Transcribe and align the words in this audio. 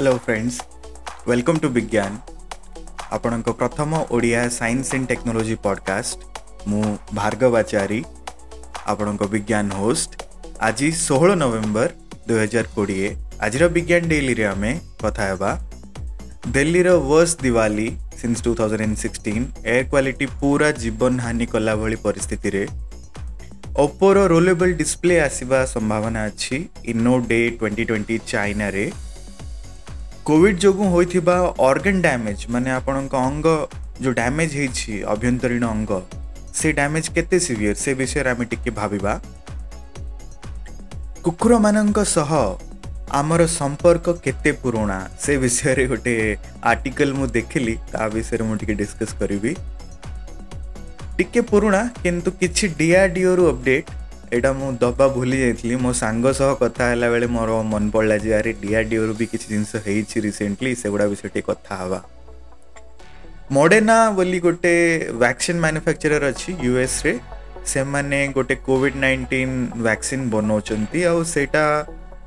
hello 0.00 0.12
friends 0.24 0.60
welcome 1.28 1.56
to 1.62 1.68
Vigyan 1.68 2.16
आपण 3.12 3.40
प्रथम 3.48 3.94
Odia 3.96 4.46
science 4.48 4.94
and 4.94 5.06
technology 5.08 5.54
podcast 5.64 6.66
मु 6.68 6.82
भार्गवाचारी 7.14 8.00
आपण 8.92 9.08
विज्ञान 9.32 9.70
होस्ट 9.80 10.22
आज 10.68 10.82
षोह 11.00 11.26
नवेम्बर 11.40 11.90
दुईहजार 12.28 12.66
कोड़े 12.76 13.12
आज 13.48 13.62
विज्ञान 13.62 14.08
डेली 14.08 14.34
रे 14.40 14.44
आम 14.52 14.62
कथा 15.04 15.52
दिल्लीर 16.52 16.88
worse 17.12 17.36
Diwali 17.42 17.88
since 18.22 18.42
two 18.44 18.54
thousand 18.60 18.80
and 18.82 18.96
sixteen 19.04 19.50
air 19.66 19.84
quality 19.88 20.26
पूरा 20.44 20.70
जीवन 20.86 21.20
हानि 21.26 21.46
कला 21.54 21.76
भिस्थित 21.84 22.46
ओपोर 23.86 24.22
रोलेबल 24.34 24.72
डिस्प्ले 24.82 25.18
आसवा 25.28 25.64
संभावना 25.76 26.24
अच्छी 26.32 26.64
इनो 26.94 27.16
डे 27.28 27.40
ट्वेंटी 27.60 27.84
ट्वेंटी 27.92 28.18
चाइनारे 28.28 28.90
କୋଭିଡ଼ 30.28 30.58
ଯୋଗୁଁ 30.62 30.86
ହୋଇଥିବା 30.92 31.34
ଅର୍ଗାନ୍ 31.66 32.00
ଡ୍ୟାମେଜ୍ 32.06 32.40
ମାନେ 32.54 32.70
ଆପଣଙ୍କ 32.78 33.12
ଅଙ୍ଗ 33.28 33.46
ଯେଉଁ 34.04 34.12
ଡ୍ୟାମେଜ୍ 34.18 34.54
ହେଇଛି 34.60 34.92
ଆଭ୍ୟନ୍ତରୀଣ 35.12 35.64
ଅଙ୍ଗ 35.76 35.90
ସେ 36.58 36.66
ଡ୍ୟାମେଜ୍ 36.80 37.08
କେତେ 37.16 37.36
ସିଭିୟର 37.46 37.76
ସେ 37.84 37.90
ବିଷୟରେ 38.00 38.28
ଆମେ 38.34 38.44
ଟିକେ 38.52 38.70
ଭାବିବା 38.80 39.12
କୁକୁରମାନଙ୍କ 41.26 41.98
ସହ 42.16 42.30
ଆମର 43.20 43.40
ସମ୍ପର୍କ 43.60 44.06
କେତେ 44.26 44.50
ପୁରୁଣା 44.64 44.98
ସେ 45.22 45.32
ବିଷୟରେ 45.44 45.84
ଗୋଟେ 45.92 46.14
ଆର୍ଟିକଲ୍ 46.72 47.12
ମୁଁ 47.20 47.26
ଦେଖିଲି 47.38 47.74
ତା 47.92 48.02
ବିଷୟରେ 48.16 48.42
ମୁଁ 48.48 48.56
ଟିକେ 48.62 48.74
ଡିସ୍କସ୍ 48.82 49.14
କରିବି 49.20 49.52
ଟିକେ 51.16 51.40
ପୁରୁଣା 51.52 51.80
କିନ୍ତୁ 52.04 52.28
କିଛି 52.42 52.64
ଡିଆର୍ଡିଓରୁ 52.80 53.42
ଅପଡ଼େଟ୍ 53.54 53.88
ଏଇଟା 54.36 54.50
ମୁଁ 54.58 54.66
ଦବା 54.82 55.06
ଭୁଲି 55.14 55.38
ଯାଇଥିଲି 55.42 55.76
ମୋ 55.84 55.90
ସାଙ୍ଗ 56.00 56.32
ସହ 56.38 56.50
କଥା 56.58 56.84
ହେଲା 56.90 57.06
ବେଳେ 57.12 57.28
ମୋର 57.36 57.54
ମନେ 57.70 57.88
ପଡ଼ିଲା 57.94 58.16
ଯେ 58.24 58.32
ଆରେ 58.40 58.52
ଡିଆରଡିଓରୁ 58.60 59.16
ବି 59.20 59.26
କିଛି 59.32 59.46
ଜିନିଷ 59.52 59.80
ହେଇଛି 59.86 60.16
ରିସେଣ୍ଟଲି 60.26 60.72
ସେଗୁଡ଼ା 60.82 61.06
ବି 61.12 61.18
ସେଠି 61.22 61.40
କଥା 61.48 61.72
ହେବା 61.80 61.98
ମଡ଼େନା 63.58 63.96
ବୋଲି 64.20 64.38
ଗୋଟେ 64.46 64.74
ଭ୍ୟାକ୍ସିନ୍ 65.22 65.58
ମ୍ୟାନୁଫ୍ୟାକ୍ଚରର୍ 65.64 66.24
ଅଛି 66.30 66.48
ୟୁଏସ୍ରେ 66.62 67.14
ସେମାନେ 67.74 68.18
ଗୋଟେ 68.38 68.54
କୋଭିଡ୍ 68.70 68.96
ନାଇଣ୍ଟିନ୍ 69.04 69.56
ଭ୍ୟାକ୍ସିନ୍ 69.86 70.24
ବନାଉଛନ୍ତି 70.34 71.00
ଆଉ 71.10 71.18
ସେଇଟା 71.34 71.64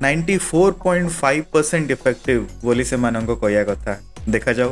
ninety 0.05 0.35
four 0.51 0.73
point 0.85 1.07
five 1.23 1.43
percent 1.53 1.87
effective 1.99 2.43
ବୋଲି 2.67 2.83
ସେମାନଙ୍କ 2.93 3.31
କହିବା 3.43 3.63
କଥା 3.73 3.93
ଦେଖାଯାଉ 4.35 4.71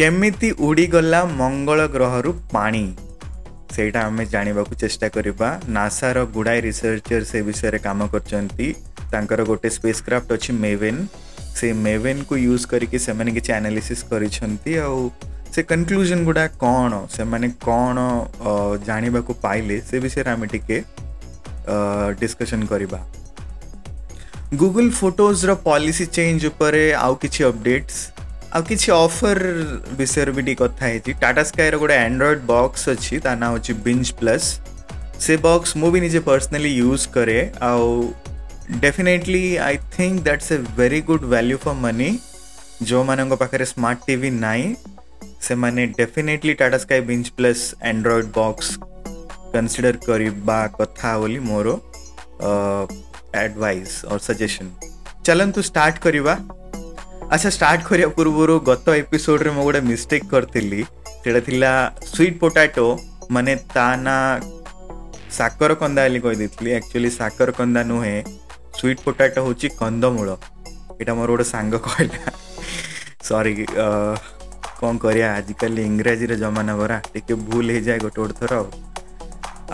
କେମିତି 0.00 0.48
ଉଡ଼ିଗଲା 0.66 1.20
ମଙ୍ଗଳ 1.44 1.78
ଗ୍ରହରୁ 1.96 2.30
ପାଣି 2.58 2.84
ସେଇଟା 3.76 4.00
ଆମେ 4.08 4.24
ଜାଣିବାକୁ 4.34 4.74
ଚେଷ୍ଟା 4.82 5.08
କରିବା 5.16 5.48
ନାସାର 5.76 6.24
ଗୁଡ଼ାଏ 6.36 6.60
ରିସର୍ଚର 6.68 7.22
ସେ 7.30 7.42
ବିଷୟରେ 7.48 7.78
କାମ 7.86 8.00
କରୁଛନ୍ତି 8.14 8.68
ତାଙ୍କର 9.12 9.40
ଗୋଟେ 9.50 9.68
ସ୍ପେସ୍ 9.76 10.00
କ୍ରାଫ୍ଟ 10.08 10.28
ଅଛି 10.36 10.50
ମେଭେନ୍ 10.64 11.00
ସେ 11.58 11.66
ମେଭେନ୍କୁ 11.86 12.34
ୟୁଜ୍ 12.46 12.64
କରିକି 12.72 12.98
ସେମାନେ 13.06 13.30
କିଛି 13.36 13.50
ଆନାଲିସିସ୍ 13.60 14.02
କରିଛନ୍ତି 14.12 14.72
ଆଉ 14.86 14.98
ସେ 15.54 15.60
କନକ୍ଲୁଜନ୍ 15.72 16.22
ଗୁଡ଼ା 16.28 16.44
କ'ଣ 16.64 16.90
ସେମାନେ 17.16 17.46
କ'ଣ 17.66 17.96
ଜାଣିବାକୁ 18.88 19.32
ପାଇଲେ 19.44 19.76
ସେ 19.88 19.96
ବିଷୟରେ 20.04 20.30
ଆମେ 20.34 20.46
ଟିକେ 20.54 20.76
ଡିସ୍କସନ୍ 22.20 22.64
କରିବା 22.72 22.98
ଗୁଗୁଲ୍ 24.62 24.92
ଫଟୋଜ୍ର 25.00 25.50
ପଲିସି 25.68 26.04
ଚେଞ୍ଜ 26.16 26.40
ଉପରେ 26.52 26.82
ଆଉ 27.04 27.12
କିଛି 27.24 27.40
ଅପଡେଟ୍ସ 27.50 27.98
ଆଉ 28.58 28.62
କିଛି 28.68 28.90
ଅଫର୍ 28.92 29.40
ବିଷୟରେ 29.98 30.32
ବି 30.36 30.42
ଟିକେ 30.46 30.54
କଥା 30.60 30.86
ହେଇଛି 30.90 31.12
ଟାଟା 31.24 31.42
ସ୍କାଏର 31.50 31.76
ଗୋଟେ 31.82 31.96
ଆଣ୍ଡ୍ରଏଡ଼ 32.06 32.40
ବକ୍ସ 32.50 32.94
ଅଛି 32.94 33.18
ତା 33.26 33.34
ନାଁ 33.42 33.50
ହେଉଛି 33.56 33.74
ବିଞ୍ଚ 33.84 34.08
ପ୍ଲସ୍ 34.20 34.48
ସେ 35.26 35.36
ବକ୍ସ 35.44 35.70
ମୁଁ 35.80 35.90
ବି 35.94 36.00
ନିଜେ 36.06 36.20
ପର୍ସନାଲି 36.30 36.72
ୟୁଜ୍ 36.80 37.04
କରେ 37.16 37.38
ଆଉ 37.70 37.86
definitely 38.86 39.44
I 39.66 39.76
think 39.94 40.18
that's 40.28 40.48
a 40.56 40.58
very 40.80 41.00
good 41.10 41.24
value 41.32 41.58
for 41.64 41.76
money 41.86 42.10
ଯେଉଁମାନଙ୍କ 42.90 43.32
ପାଖରେ 43.44 43.64
ସ୍ମାର୍ଟ 43.74 43.98
ଟି 44.08 44.14
ଭି 44.24 44.30
ନାହିଁ 44.46 44.68
ସେମାନେ 45.48 45.82
definitely 46.00 46.54
Tata 46.60 46.76
Sky 46.84 47.00
Binge 47.10 47.26
plus 47.40 47.64
Android 47.90 48.28
box 48.40 48.70
consider 49.52 50.06
କରିବା 50.08 50.60
କଥା 50.78 51.10
ବୋଲି 51.22 51.40
ମୋର 51.50 51.68
ଆଡ଼ଭାଇସ୍ 53.40 53.94
ଅର୍ 54.12 54.20
ସଜେସନ୍ 54.30 54.70
ଚାଲନ୍ତୁ 55.26 55.60
ଷ୍ଟାର୍ଟ 55.68 55.96
କରିବା 56.08 56.34
ଆଚ୍ଛା 57.34 57.50
ଷ୍ଟାର୍ଟ 57.54 57.80
କରିବା 57.88 58.08
ପୂର୍ବରୁ 58.14 58.54
ଗତ 58.68 58.94
ଏପିସୋଡ଼ରେ 59.00 59.50
ମୁଁ 59.56 59.64
ଗୋଟେ 59.66 59.80
ମିଷ୍ଟେକ୍ 59.88 60.24
କରିଥିଲି 60.32 60.78
ସେଇଟା 61.22 61.40
ଥିଲା 61.48 61.68
ସୁଇଟ୍ 62.14 62.38
ପୋଟାଟୋ 62.42 62.86
ମାନେ 63.36 63.52
ତା 63.74 63.84
ନାଁ 64.04 64.32
ସାକର 65.38 65.76
କନ୍ଦା 65.82 66.02
ବୋଲି 66.06 66.20
କହିଦେଇଥିଲି 66.24 66.70
ଆକ୍ଚୁଆଲି 66.78 67.10
ସାକର 67.18 67.48
କନ୍ଦା 67.60 67.82
ନୁହେଁ 67.90 68.16
ସୁଇଟ୍ 68.80 69.00
ପୋଟାଟୋ 69.06 69.40
ହେଉଛି 69.46 69.68
କନ୍ଦମୂଳ 69.82 70.28
ଏଇଟା 70.98 71.12
ମୋର 71.18 71.28
ଗୋଟେ 71.34 71.46
ସାଙ୍ଗ 71.54 71.74
କହିଲା 71.86 72.18
ସରି 73.28 73.52
କ'ଣ 74.80 74.92
କରିବା 75.04 75.28
ଆଜିକାଲି 75.38 75.80
ଇଂରାଜୀରେ 75.90 76.36
ଜମାନା 76.44 76.72
ବରା 76.80 76.96
ଟିକେ 77.12 77.34
ଭୁଲ 77.50 77.66
ହେଇଯାଏ 77.76 78.00
ଗୋଟେ 78.06 78.18
ଗୋଟେ 78.24 78.34
ଥର 78.40 78.58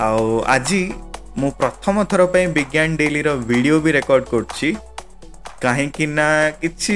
ଆଉ 0.09 0.25
ଆଜି 0.56 0.83
ମୁଁ 1.41 1.50
ପ୍ରଥମ 1.62 1.97
ଥର 2.11 2.28
ପାଇଁ 2.37 2.53
ବିଜ୍ଞାନ 2.59 2.89
ଡେଲିର 3.03 3.34
ଭିଡ଼ିଓ 3.50 3.75
ବି 3.87 3.91
ରେକର୍ଡ଼ 4.00 4.31
କରୁଛି 4.34 4.69
କାହିଁକି 5.62 6.06
ନା 6.17 6.25
କିଛି 6.62 6.94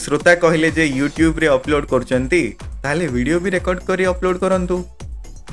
ଶ୍ରୋତା 0.00 0.34
କହିଲେ 0.42 0.68
ଯେ 0.78 0.84
ୟୁଟ୍ୟୁବ୍ରେ 0.98 1.48
ଅପଲୋଡ଼ 1.54 1.88
କରୁଛନ୍ତି 1.92 2.42
ତାହେଲେ 2.84 3.06
ଭିଡ଼ିଓ 3.14 3.38
ବି 3.46 3.50
ରେକର୍ଡ଼ 3.54 3.86
କରି 3.88 4.04
ଅପଲୋଡ଼ 4.10 4.38
କରନ୍ତୁ 4.44 4.76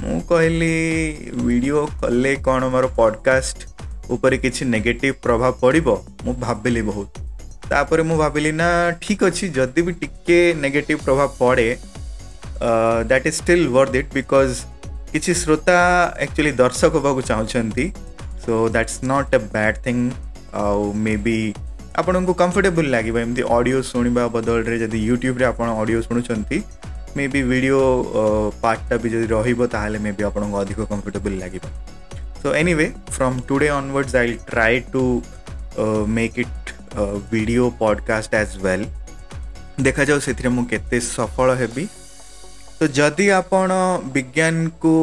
ମୁଁ 0.03 0.17
କହିଲି 0.31 0.75
ଭିଡ଼ିଓ 1.47 1.79
କଲେ 2.03 2.33
କ'ଣ 2.47 2.61
ମୋର 2.75 2.85
ପଡ଼କାଷ୍ଟ 2.99 3.57
ଉପରେ 4.15 4.37
କିଛି 4.43 4.63
ନେଗେଟିଭ୍ 4.75 5.15
ପ୍ରଭାବ 5.25 5.51
ପଡ଼ିବ 5.63 5.87
ମୁଁ 6.25 6.35
ଭାବିଲି 6.45 6.81
ବହୁତ 6.91 7.09
ତାପରେ 7.71 8.01
ମୁଁ 8.09 8.17
ଭାବିଲି 8.23 8.51
ନା 8.61 8.69
ଠିକ୍ 9.03 9.21
ଅଛି 9.29 9.45
ଯଦି 9.57 9.79
ବି 9.87 9.91
ଟିକେ 10.01 10.39
ନେଗେଟିଭ୍ 10.65 11.01
ପ୍ରଭାବ 11.05 11.27
ପଡ଼େ 11.41 11.67
that 13.09 13.25
is 13.31 13.37
still 13.41 13.65
worth 13.75 13.93
it 14.01 14.11
because 14.19 14.51
କିଛି 15.13 15.31
ଶ୍ରୋତା 15.43 15.77
ଆକ୍ଚୁଆଲି 16.25 16.51
ଦର୍ଶକ 16.63 16.93
ହେବାକୁ 17.01 17.21
ଚାହୁଁଛନ୍ତି 17.31 17.85
so 18.43 18.53
that's 18.75 18.95
not 19.11 19.29
a 19.37 19.39
bad 19.53 19.75
thing 19.87 20.07
ଆଉ 20.63 20.81
ମେ 21.05 21.15
ବି 21.27 21.37
ଆପଣଙ୍କୁ 21.99 22.33
କମ୍ଫର୍ଟେବୁଲ୍ 22.39 22.89
ଲାଗିବ 22.93 23.17
ଏମିତି 23.25 23.43
ଅଡ଼ିଓ 23.53 23.77
ଶୁଣିବା 23.91 24.23
ବଦଳରେ 24.33 24.75
ଯଦି 24.81 24.99
ୟୁଟ୍ୟୁବ୍ରେ 25.11 25.45
ଆପଣ 25.47 25.69
ଅଡ଼ିଓ 25.83 26.01
ଶୁଣୁଛନ୍ତି 26.07 26.59
ମେ 27.17 27.25
ବି 27.35 27.41
ଭିଡ଼ିଓ 27.51 27.79
ପାର୍ଟଟା 28.65 28.95
ବି 29.05 29.13
ଯଦି 29.13 29.27
ରହିବ 29.35 29.63
ତାହେଲେ 29.75 29.97
ମେ 30.05 30.11
ବି 30.19 30.23
ଆପଣଙ୍କୁ 30.29 30.55
ଅଧିକ 30.63 30.81
କମ୍ଫର୍ଟେବୁଲ୍ 30.91 31.37
ଲାଗିବ 31.43 31.65
so 32.43 32.47
anyway 32.61 32.85
from 33.15 33.37
today 33.49 33.67
onwards 33.79 34.15
I 34.23 34.33
try 34.49 34.77
to 34.93 35.03
make 36.17 36.35
it 36.43 36.71
video 37.31 37.63
podcast 37.81 38.31
as 38.41 38.53
well 38.65 38.85
ଦେଖାଯାଉ 39.85 40.19
ସେଥିରେ 40.27 40.49
ମୁଁ 40.57 40.65
କେତେ 40.73 40.97
ସଫଳ 41.15 41.47
ହେବି 41.61 41.85
ତ 42.79 42.91
ଯଦି 42.99 43.25
ଆପଣ 43.41 43.69
ବିଜ୍ଞାନକୁ 44.17 44.95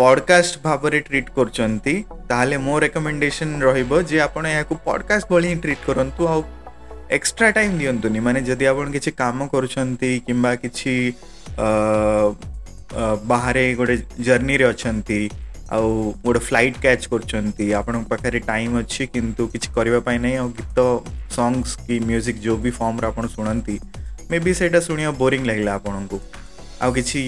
পডକାଷ୍ଟ 0.00 0.56
ଭାବରେ 0.64 0.98
ଟ୍ରିଟ୍ 1.06 1.28
କରୁଛନ୍ତି 1.36 1.92
ତାହେଲେ 2.30 2.56
ମୋ 2.66 2.72
ରେକମେଣ୍ଡେସନ୍ 2.84 3.52
ରହିବ 3.66 4.00
ଯେ 4.10 4.18
ଆପଣ 4.24 4.44
ଏହାକୁ 4.56 4.74
ପଡ଼କାଷ୍ଟ 4.88 5.26
ଭଳି 5.34 5.46
ହିଁ 5.52 5.56
ଟ୍ରିଟ୍ 5.64 5.82
କରନ୍ତୁ 5.88 6.22
ଆଉ 6.32 6.40
ଏକ୍ସଟ୍ରା 7.18 7.48
ଟାଇମ୍ 7.58 7.72
ଦିଅନ୍ତୁନି 7.82 8.20
ମାନେ 8.26 8.40
ଯଦି 8.50 8.66
ଆପଣ 8.72 8.86
କିଛି 8.96 9.10
କାମ 9.22 9.40
କରୁଛନ୍ତି 9.54 10.10
କିମ୍ବା 10.26 10.52
କିଛି 10.64 10.94
ବାହାରେ 13.30 13.62
ଗୋଟେ 13.78 13.96
ଜର୍ଣ୍ଣିରେ 14.28 14.64
ଅଛନ୍ତି 14.72 15.20
ଆଉ 15.76 15.88
ଗୋଟେ 16.26 16.40
ଫ୍ଲାଇଟ୍ 16.48 16.76
କ୍ୟାଚ୍ 16.84 17.06
କରୁଛନ୍ତି 17.12 17.66
ଆପଣଙ୍କ 17.80 18.04
ପାଖରେ 18.12 18.40
ଟାଇମ୍ 18.50 18.74
ଅଛି 18.82 19.04
କିନ୍ତୁ 19.14 19.44
କିଛି 19.54 19.68
କରିବା 19.76 20.00
ପାଇଁ 20.10 20.18
ନାହିଁ 20.24 20.36
ଆଉ 20.42 20.48
ଗୀତ 20.60 20.78
ସଙ୍ଗସ୍ 21.36 21.74
କି 21.86 21.94
ମ୍ୟୁଜିକ୍ 22.10 22.38
ଯେଉଁ 22.46 22.58
ବି 22.66 22.72
ଫର୍ମରେ 22.80 23.06
ଆପଣ 23.12 23.24
ଶୁଣନ୍ତି 23.36 23.76
ମେ 24.30 24.36
ବି 24.44 24.52
ସେଇଟା 24.60 24.78
ଶୁଣିବା 24.88 25.12
ବୋରିଂ 25.24 25.42
ଲାଗିଲା 25.50 25.72
ଆପଣଙ୍କୁ 25.78 26.18
ଆଉ 26.84 26.90
କିଛି 27.00 27.20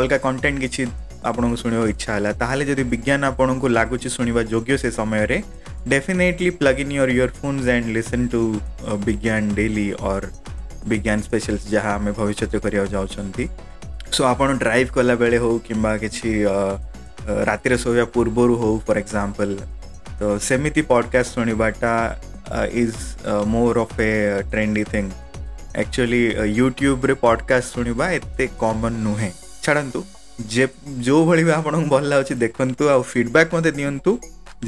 ଅଲଗା 0.00 0.18
କଣ୍ଟେଣ୍ଟ 0.26 0.56
କିଛି 0.66 0.80
ଆପଣଙ୍କୁ 1.28 1.56
ଶୁଣିବାକୁ 1.62 1.88
ଇଚ୍ଛା 1.92 2.10
ହେଲା 2.16 2.30
ତାହେଲେ 2.42 2.64
ଯଦି 2.70 2.84
ବିଜ୍ଞାନ 2.92 3.22
ଆପଣଙ୍କୁ 3.32 3.68
ଲାଗୁଛି 3.78 4.08
ଶୁଣିବା 4.16 4.42
ଯୋଗ୍ୟ 4.52 4.74
ସେ 4.82 4.90
ସମୟରେ 4.98 5.38
definitely 5.92 6.50
plug 6.60 6.78
in 6.84 6.92
your 6.98 7.10
earphones 7.16 7.64
and 7.74 7.86
listen 7.96 8.24
to 8.34 8.40
Vigyan 9.08 9.42
daily 9.58 9.86
or 10.12 10.26
Vigyan 10.92 11.18
specialist 11.26 11.66
ଯାହା 11.76 11.90
ଆମେ 11.98 12.12
ଭବିଷ୍ୟତରେ 12.20 12.58
କରିବାକୁ 12.66 12.90
ଯାଉଛନ୍ତି 12.96 13.44
ସୋ 14.16 14.20
ଆପଣ 14.32 14.48
ଡ୍ରାଇଭ୍ 14.64 14.90
କଲାବେଳେ 14.98 15.36
ହେଉ 15.44 15.56
କିମ୍ବା 15.68 15.90
କିଛି 16.04 16.28
ରାତିରେ 17.48 17.76
ଶୋଇବା 17.84 18.06
ପୂର୍ବରୁ 18.16 18.54
ହେଉ 18.62 18.76
ଫର୍ 18.86 18.98
ଏକ୍ଜାମ୍ପଲ୍ 19.02 19.54
ତ 20.20 20.30
ସେମିତି 20.48 20.82
podcast 20.92 21.30
ଶୁଣିବାଟା 21.38 21.92
is 22.84 22.96
more 23.56 23.76
of 23.86 23.98
a 24.08 24.12
trendy 24.52 24.82
thing 24.94 25.12
actually 25.82 26.22
ୟୁଟ୍ୟୁବ୍ରେ 26.60 27.14
ପଡ଼କାଷ୍ଟ 27.26 27.68
ଶୁଣିବା 27.76 28.06
ଏତେ 28.18 28.44
କମନ୍ 28.64 28.96
ନୁହେଁ 29.08 29.30
ଛାଡ଼ନ୍ତୁ 29.66 30.00
ଯେ 30.52 30.66
ଯେଉଁଭଳି 31.06 31.42
ବି 31.46 31.52
ଆପଣଙ୍କୁ 31.56 31.88
ଭଲ 31.94 32.04
ଲାଗୁଛି 32.12 32.34
ଦେଖନ୍ତୁ 32.42 32.82
ଆଉ 32.92 33.02
ଫିଡ଼ବ୍ୟାକ୍ 33.12 33.52
ମୋତେ 33.54 33.70
ଦିଅନ୍ତୁ 33.78 34.10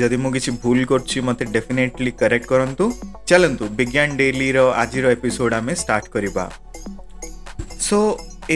ଯଦି 0.00 0.16
ମୁଁ 0.22 0.30
କିଛି 0.34 0.50
ଭୁଲ 0.62 0.78
କରୁଛି 0.90 1.18
ମୋତେ 1.28 1.44
ଡେଫିନେଟଲି 1.56 2.10
କରେକ୍ଟ 2.22 2.46
କରନ୍ତୁ 2.52 2.84
ଚାଲନ୍ତୁ 3.30 3.64
ବିଜ୍ଞାନ 3.78 4.08
ଡେଲିର 4.20 4.58
ଆଜିର 4.82 5.06
ଏପିସୋଡ଼ 5.16 5.52
ଆମେ 5.60 5.74
ଷ୍ଟାର୍ଟ 5.82 6.06
କରିବା 6.14 6.44
ସୋ 7.88 7.98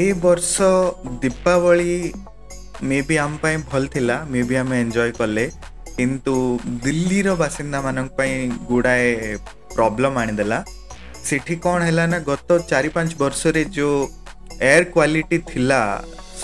ଏ 0.00 0.04
ବର୍ଷ 0.24 0.52
ଦୀପାବଳି 1.22 1.94
ମେ 2.90 2.98
ବି 3.08 3.16
ଆମ 3.26 3.32
ପାଇଁ 3.44 3.56
ଭଲ 3.70 3.82
ଥିଲା 3.94 4.14
ମେ 4.32 4.40
ବି 4.48 4.56
ଆମେ 4.62 4.74
ଏନ୍ଜୟ 4.84 5.08
କଲେ 5.20 5.44
କିନ୍ତୁ 5.98 6.34
ଦିଲ୍ଲୀର 6.84 7.28
ବାସିନ୍ଦାମାନଙ୍କ 7.42 8.10
ପାଇଁ 8.20 8.32
ଗୁଡ଼ାଏ 8.72 9.08
ପ୍ରୋବ୍ଲେମ୍ 9.76 10.16
ଆଣିଦେଲା 10.24 10.58
ସେଠି 11.30 11.54
କ'ଣ 11.64 11.78
ହେଲା 11.88 12.04
ନା 12.12 12.18
ଗତ 12.30 12.48
ଚାରି 12.70 12.88
ପାଞ୍ଚ 12.96 13.10
ବର୍ଷରେ 13.24 13.62
ଯେଉଁ 13.78 13.96
ଏୟାର 14.70 14.84
କ୍ୱାଲିଟି 14.96 15.36
ଥିଲା 15.50 15.80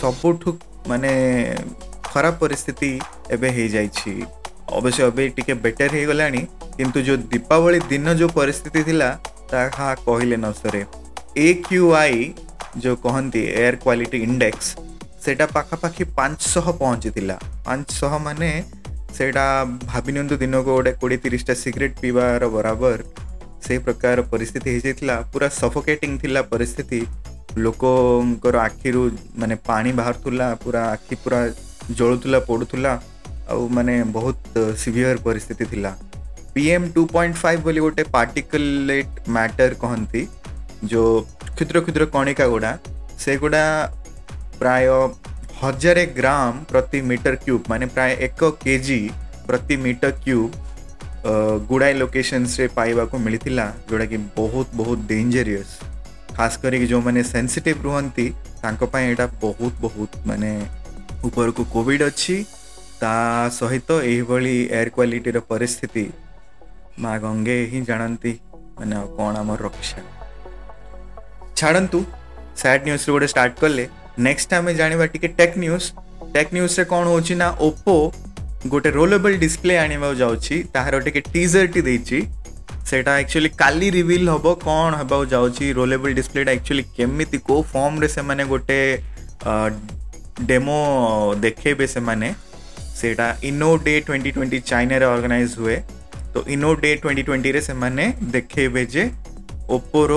ସବୁଠୁ 0.00 0.52
ମାନେ 0.90 1.10
ଖରାପ 2.08 2.34
ପରିସ୍ଥିତି 2.42 2.90
ଏବେ 3.34 3.48
ହେଇଯାଇଛି 3.56 4.12
ଅବଶ୍ୟ 4.78 5.00
ଏବେ 5.10 5.24
ଟିକେ 5.36 5.54
ବେଟର୍ 5.64 5.92
ହେଇଗଲାଣି 5.96 6.40
କିନ୍ତୁ 6.78 6.98
ଯେଉଁ 7.08 7.18
ଦୀପାବଳି 7.32 7.78
ଦିନ 7.92 8.06
ଯେଉଁ 8.20 8.30
ପରିସ୍ଥିତି 8.38 8.80
ଥିଲା 8.88 9.08
ତାହା 9.52 9.88
କହିଲେ 10.06 10.36
ନ 10.42 10.46
ସରେ 10.60 10.82
ଏ 11.46 11.48
କ୍ୟୁ 11.66 11.82
ଆଇ 12.02 12.18
ଯେଉଁ 12.84 12.96
କହନ୍ତି 13.06 13.40
ଏୟାର 13.62 13.74
କ୍ୱାଲିଟି 13.84 14.18
ଇଣ୍ଡେକ୍ସ 14.28 14.68
ସେଇଟା 15.24 15.46
ପାଖାପାଖି 15.56 16.04
ପାଞ୍ଚଶହ 16.18 16.66
ପହଞ୍ଚିଥିଲା 16.82 17.36
ପାଞ୍ଚଶହ 17.66 18.12
ମାନେ 18.26 18.48
ସେଇଟା 19.16 19.44
ଭାବି 19.90 20.10
ନିଅନ୍ତୁ 20.16 20.34
ଦିନକୁ 20.42 20.70
ଗୋଟେ 20.76 20.92
କୋଡ଼ିଏ 21.00 21.18
ତିରିଶଟା 21.24 21.54
ସିଗାରେଟ୍ 21.62 21.94
ପିଇବାର 22.02 22.42
ବରାବର 22.56 23.00
ସେହି 23.64 23.80
ପ୍ରକାର 23.86 24.18
ପରିସ୍ଥିତି 24.32 24.68
ହେଇଯାଇଥିଲା 24.74 25.14
ପୁରା 25.32 25.48
ସଫୋକେଟିଂ 25.60 26.12
ଥିଲା 26.22 26.40
ପରିସ୍ଥିତି 26.52 26.98
ଲୋକଙ୍କର 27.60 28.56
ଆଖିରୁ 28.66 29.00
ମାନେ 29.42 29.54
ପାଣି 29.66 29.90
ବାହାରୁଥିଲା 29.98 30.46
ପୁରା 30.64 30.82
ଆଖି 30.94 31.14
ପୁରା 31.24 31.40
ଜଳୁଥିଲା 31.98 32.38
ପୋଡ଼ୁଥିଲା 32.48 32.92
ଆଉ 33.52 33.62
ମାନେ 33.76 33.94
ବହୁତ 34.16 34.44
ସିଭିୟର 34.82 35.16
ପରିସ୍ଥିତି 35.28 35.64
ଥିଲା 35.72 35.90
P 36.54 36.62
M 36.76 36.86
two 36.94 37.02
point 37.14 37.36
five 37.42 37.60
ବୋଲି 37.66 37.80
ଗୋଟେ 37.86 38.02
ପାର୍ଟିକୁଲେଟ୍ 38.16 39.12
ମ୍ୟାଟର 39.36 39.72
କହନ୍ତି 39.84 40.22
ଯେଉଁ 40.92 41.12
କ୍ଷୁଦ୍ର 41.56 41.78
କ୍ଷୁଦ୍ର 41.86 42.04
କଣିକା 42.16 42.44
ଗୁଡ଼ା 42.54 42.72
ସେଗୁଡ଼ା 43.24 43.64
ପ୍ରାୟ 44.62 44.88
ହଜାରେ 45.62 46.04
ଗ୍ରାମ 46.18 46.50
ପ୍ରତି 46.72 46.98
ମିଟର 47.10 47.34
କ୍ୟୁବ୍ 47.44 47.62
ମାନେ 47.72 47.86
ପ୍ରାୟ 47.94 48.10
ଏକ 48.28 48.40
କେଜି 48.64 49.00
ପ୍ରତି 49.48 49.74
ମିଟର 49.84 50.10
କ୍ୟୁବ୍ 50.24 50.50
ଗୁଡ଼ାଏ 51.70 51.92
ଲୋକେସନ୍ସରେ 52.02 52.66
ପାଇବାକୁ 52.78 53.14
ମିଳିଥିଲା 53.26 53.64
ଯେଉଁଟାକି 53.88 54.16
ବହୁତ 54.40 54.66
ବହୁତ 54.80 54.98
ଡେଞ୍ଜରିୟସ୍ 55.10 55.72
ଖାସ୍ 56.36 56.56
କରିକି 56.62 56.86
ଯେଉଁମାନେ 56.92 57.20
ସେନ୍ସିଟିଭ୍ 57.32 57.80
ରୁହନ୍ତି 57.86 58.24
ତାଙ୍କ 58.62 58.82
ପାଇଁ 58.92 59.04
ଏଇଟା 59.10 59.26
ବହୁତ 59.44 59.72
ବହୁତ 59.84 60.10
ମାନେ 60.30 60.50
ଉପରକୁ 61.28 61.62
କୋଭିଡ଼ 61.74 62.08
ଅଛି 62.12 62.36
ତା 63.02 63.12
ସହିତ 63.60 63.90
ଏହିଭଳି 64.12 64.54
ଏୟାର 64.78 64.88
କ୍ୱାଲିଟିର 64.96 65.38
ପରିସ୍ଥିତି 65.52 66.04
ମା 67.04 67.12
ଗଙ୍ଗେ 67.24 67.58
ହିଁ 67.72 67.80
ଜାଣନ୍ତି 67.90 68.32
ମାନେ 68.78 68.94
ଆଉ 69.00 69.06
କ'ଣ 69.18 69.34
ଆମର 69.42 69.58
ରକ୍ଷା 69.68 70.00
ଛାଡ଼ନ୍ତୁ 71.58 71.98
ସ୍ୟାଡ୍ 72.60 72.82
ନ୍ୟୁଜ୍ରୁ 72.88 73.08
ଗୋଟେ 73.14 73.28
ଷ୍ଟାର୍ଟ 73.32 73.52
କଲେ 73.64 73.84
ନେକ୍ସଟ 74.26 74.50
ଆମେ 74.60 74.72
ଜାଣିବା 74.80 75.04
ଟିକେ 75.12 75.28
ଟେକ୍ 75.40 75.54
ନ୍ୟୁଜ୍ 75.64 75.86
ଟେକ୍ 76.34 76.50
ନ୍ୟୁଜ୍ରେ 76.58 76.84
କ'ଣ 76.92 77.02
ହେଉଛି 77.12 77.34
ନା 77.42 77.48
ଓପୋ 77.68 77.94
ଗୋଟେ 78.72 78.90
ରୋଲେବଲ୍ 78.98 79.36
ଡିସପ୍ଲେ 79.44 79.74
ଆଣିବାକୁ 79.84 80.14
ଯାଉଛି 80.22 80.54
ତାହାର 80.74 80.94
ଟିକେ 81.06 81.20
ଟିଜର୍ଟି 81.34 81.80
ଦେଇଛି 81.88 82.18
ସେଇଟା 82.90 83.12
ଆକ୍ଚୁଆଲି 83.22 83.48
କାଲି 83.62 83.88
ରିଭିଲ୍ 83.96 84.28
ହେବ 84.34 84.52
କ'ଣ 84.66 84.92
ହେବାକୁ 85.00 85.24
ଯାଉଛି 85.34 85.66
ରୋଲେବଲ୍ 85.78 86.14
ଡିସପ୍ଲେଟା 86.18 86.52
ଆକ୍ଚୁଆଲି 86.58 86.84
କେମିତି 86.98 87.38
କେଉଁ 87.48 87.60
ଫର୍ମରେ 87.74 88.08
ସେମାନେ 88.16 88.42
ଗୋଟେ 88.52 88.78
ଡେମୋ 90.50 90.78
ଦେଖେଇବେ 91.44 91.86
ସେମାନେ 91.96 92.28
ସେଇଟା 93.00 93.26
ଇନୋ 93.50 93.70
ଡେ 93.86 93.94
ଟ୍ୱେଣ୍ଟି 94.06 94.30
ଟ୍ୱେଣ୍ଟି 94.36 94.58
ଚାଇନାରେ 94.70 95.04
ଅର୍ଗାନାଇଜ୍ 95.14 95.54
ହୁଏ 95.62 95.76
ତ 96.34 96.34
ଇନୋ 96.54 96.70
ଡେ 96.82 96.90
ଟ୍ୱେଣ୍ଟି 97.02 97.22
ଟ୍ୱେଣ୍ଟିରେ 97.28 97.60
ସେମାନେ 97.70 98.04
ଦେଖେଇବେ 98.34 98.82
ଯେ 98.94 99.04
ଓପୋର 99.76 100.12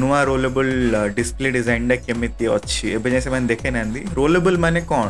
ନୂଆ 0.00 0.18
ରୋଲେବଲ୍ 0.30 0.72
ଡିସପ୍ଲେ 1.18 1.48
ଡିଜାଇନ୍ଟା 1.58 1.96
କେମିତି 2.06 2.44
ଅଛି 2.56 2.84
ଏବେ 2.96 3.08
ଯାଏଁ 3.14 3.24
ସେମାନେ 3.26 3.46
ଦେଖେଇ 3.52 3.72
ନାହାନ୍ତି 3.78 4.00
ରୋଲେବଲ୍ 4.20 4.58
ମାନେ 4.64 4.80
କ'ଣ 4.92 5.06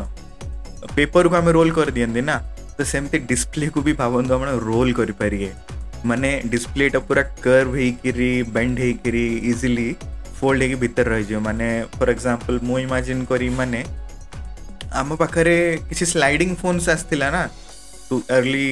ପେପରକୁ 0.96 1.34
ଆମେ 1.40 1.50
ରୋଲ୍ 1.58 1.72
କରିଦିଅନ୍ତି 1.78 2.20
ନା 2.30 2.36
ତ 2.78 2.80
ସେମିତି 2.92 3.16
ଡିସପ୍ଲେକୁ 3.30 3.78
ବି 3.86 3.92
ଭାବନ୍ତୁ 4.02 4.30
ଆପଣ 4.36 4.48
ରୋଲ୍ 4.70 4.92
କରିପାରିବେ 5.00 5.50
मैंने 6.06 6.40
डिस्प्लेटा 6.50 6.98
पूरा 7.08 7.22
कर्व 7.42 7.74
होकरी 7.78 8.28
बेंड 8.54 8.78
होकरी 8.78 9.26
इजिली 9.50 9.92
फोल्ड 10.40 10.62
होकर 10.62 10.74
भितर 10.80 11.06
रही 11.08 11.24
जो 11.24 11.40
मैंने 11.40 11.68
फॉर 11.98 12.10
एग्जांपल 12.10 12.58
मु 12.64 12.78
इमाजिन 12.78 13.24
करी 13.24 13.48
मैंने 13.60 13.84
आम 15.02 15.14
पाखे 15.16 15.54
किसी 15.88 16.06
स्लाइडिंग 16.14 16.56
फोन्स 16.62 16.88
आसला 16.94 17.30
ना 17.30 17.44
टू 18.08 18.20
अर्ली 18.38 18.66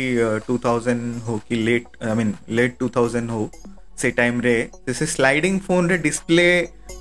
टू 0.47 0.59
थाउजेंड 0.65 1.23
हो 1.29 1.41
कि 1.49 1.55
late 1.65 1.87
I 2.05 2.15
mean 2.17 2.35
late 2.59 2.77
two 2.81 2.89
thousand 2.97 3.31
हो 3.31 3.51
से 4.03 4.11
टाइम 4.21 4.41
रे 4.41 4.57
जैसे 4.87 5.07
स्लाइडिंग 5.15 5.61
फोन 5.69 5.89
रे 5.91 5.99
डिस्प्ले 6.09 6.49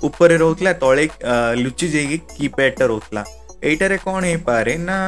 ऊपर 0.04 0.36
रोला 0.44 0.72
तले 0.84 1.06
uh, 1.06 1.56
लुचि 1.64 1.88
जाइए 1.88 2.16
कीपैड 2.36 2.82
रोला 2.82 3.24
यार 3.64 3.96
कौन 4.04 4.24
हो 4.24 4.36
पाए 4.48 4.76
ना 4.90 4.98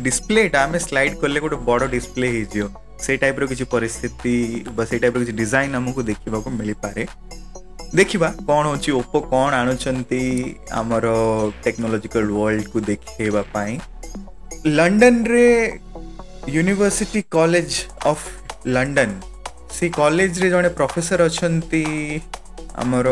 डिस्प्लेटा 0.00 0.64
आम 0.64 0.78
स्लाइड 0.88 1.20
कले 1.20 1.40
गोटे 1.40 1.56
बड़ 1.70 1.82
डिस्प्ले 1.90 2.28
हो 2.42 2.68
সেই 3.04 3.16
টাইপ্র 3.22 3.42
কিছু 3.52 3.64
ପରିସ୍ଥିତି 3.74 4.34
ବା 4.76 4.84
ସେଇ 4.90 4.98
ଟାଇପ୍ର 5.04 5.18
କିଛି 5.22 5.34
ଡିଜାଇନ୍ 5.42 5.72
ଆମକୁ 5.78 6.00
ଦେଖିବାକୁ 6.10 6.48
ମିଳିପାରେ 6.60 7.02
ଦେଖିବା 7.98 8.28
କ'ଣ 8.48 8.64
ହେଉଛି 8.68 8.90
ଓପୋ 9.00 9.18
କ'ଣ 9.32 9.50
ଆଣୁଛନ୍ତି 9.62 10.22
ଆମର 10.80 11.04
ଟେକ୍ନୋଲୋଜିକାଲ 11.66 12.22
ୱାର୍ଲଡକୁ 12.40 12.78
ଦେଖେଇବା 12.90 13.42
ପାଇଁ 13.54 13.72
ଲଣ୍ଡନରେ 14.78 15.46
ୟୁନିଭର୍ସିଟି 16.56 17.20
କଲେଜ 17.36 17.70
ଅଫ୍ 18.12 18.26
ଲଣ୍ଡନ 18.74 19.08
ସେ 19.76 19.84
କଲେଜରେ 20.00 20.48
ଜଣେ 20.54 20.70
ପ୍ରଫେସର 20.78 21.20
ଅଛନ୍ତି 21.30 21.82
ଆମର 22.82 23.08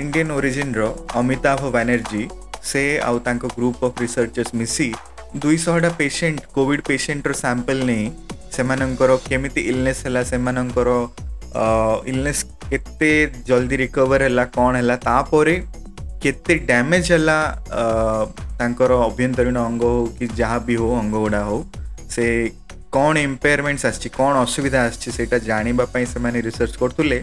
ଇଣ୍ଡିଆନ୍ 0.00 0.30
ଓରିଜିନ୍ର 0.38 0.80
ଅମିତାଭ 1.20 1.60
ବାନାର୍ଜୀ 1.76 2.22
ସେ 2.70 2.82
ଆଉ 3.08 3.16
ତାଙ୍କ 3.26 3.42
ଗ୍ରୁପ୍ 3.58 3.78
ଅଫ୍ 3.88 3.96
ରିସର୍ଚର୍ସ 4.04 4.50
ମିଶି 4.60 4.88
ଦୁଇଶହଟା 5.44 5.90
ପେସେଣ୍ଟ 6.00 6.38
କୋଭିଡ଼ 6.56 6.80
ପେସେଣ୍ଟର 6.90 7.32
ସାମ୍ପଲ୍ 7.44 7.82
ନେଇ 7.90 8.04
ସେମାନଙ୍କର 8.56 9.14
କେମିତି 9.28 9.60
ଇଲନେସ୍ 9.72 10.00
ହେଲା 10.06 10.22
ସେମାନଙ୍କର 10.32 10.90
ଇଲନେସ୍ 12.12 12.42
କେତେ 12.72 13.12
ଜଲ୍ଦି 13.50 13.76
ରିକଭର୍ 13.84 14.22
ହେଲା 14.26 14.44
କ'ଣ 14.56 14.72
ହେଲା 14.80 14.96
ତାପରେ 15.08 15.54
କେତେ 16.24 16.54
ଡ୍ୟାମେଜ୍ 16.70 17.06
ହେଲା 17.16 17.36
ତାଙ୍କର 18.60 18.92
ଆଭ୍ୟନ୍ତରୀଣ 19.08 19.56
ଅଙ୍ଗ 19.68 19.82
ହଉ 19.94 20.04
କି 20.18 20.26
ଯାହା 20.40 20.58
ବି 20.66 20.74
ହଉ 20.82 20.90
ଅଙ୍ଗ 21.02 21.12
ଗୁଡ଼ା 21.24 21.40
ହଉ 21.50 21.58
ସେ 22.16 22.26
କ'ଣ 22.96 23.12
ଇମ୍ପେୟାରମେଣ୍ଟସ୍ 23.30 23.84
ଆସିଛି 23.90 24.08
କ'ଣ 24.18 24.32
ଅସୁବିଧା 24.46 24.78
ଆସିଛି 24.88 25.10
ସେଇଟା 25.16 25.36
ଜାଣିବା 25.50 25.84
ପାଇଁ 25.94 26.04
ସେମାନେ 26.14 26.38
ରିସର୍ଚ୍ଚ 26.48 26.74
କରୁଥିଲେ 26.84 27.18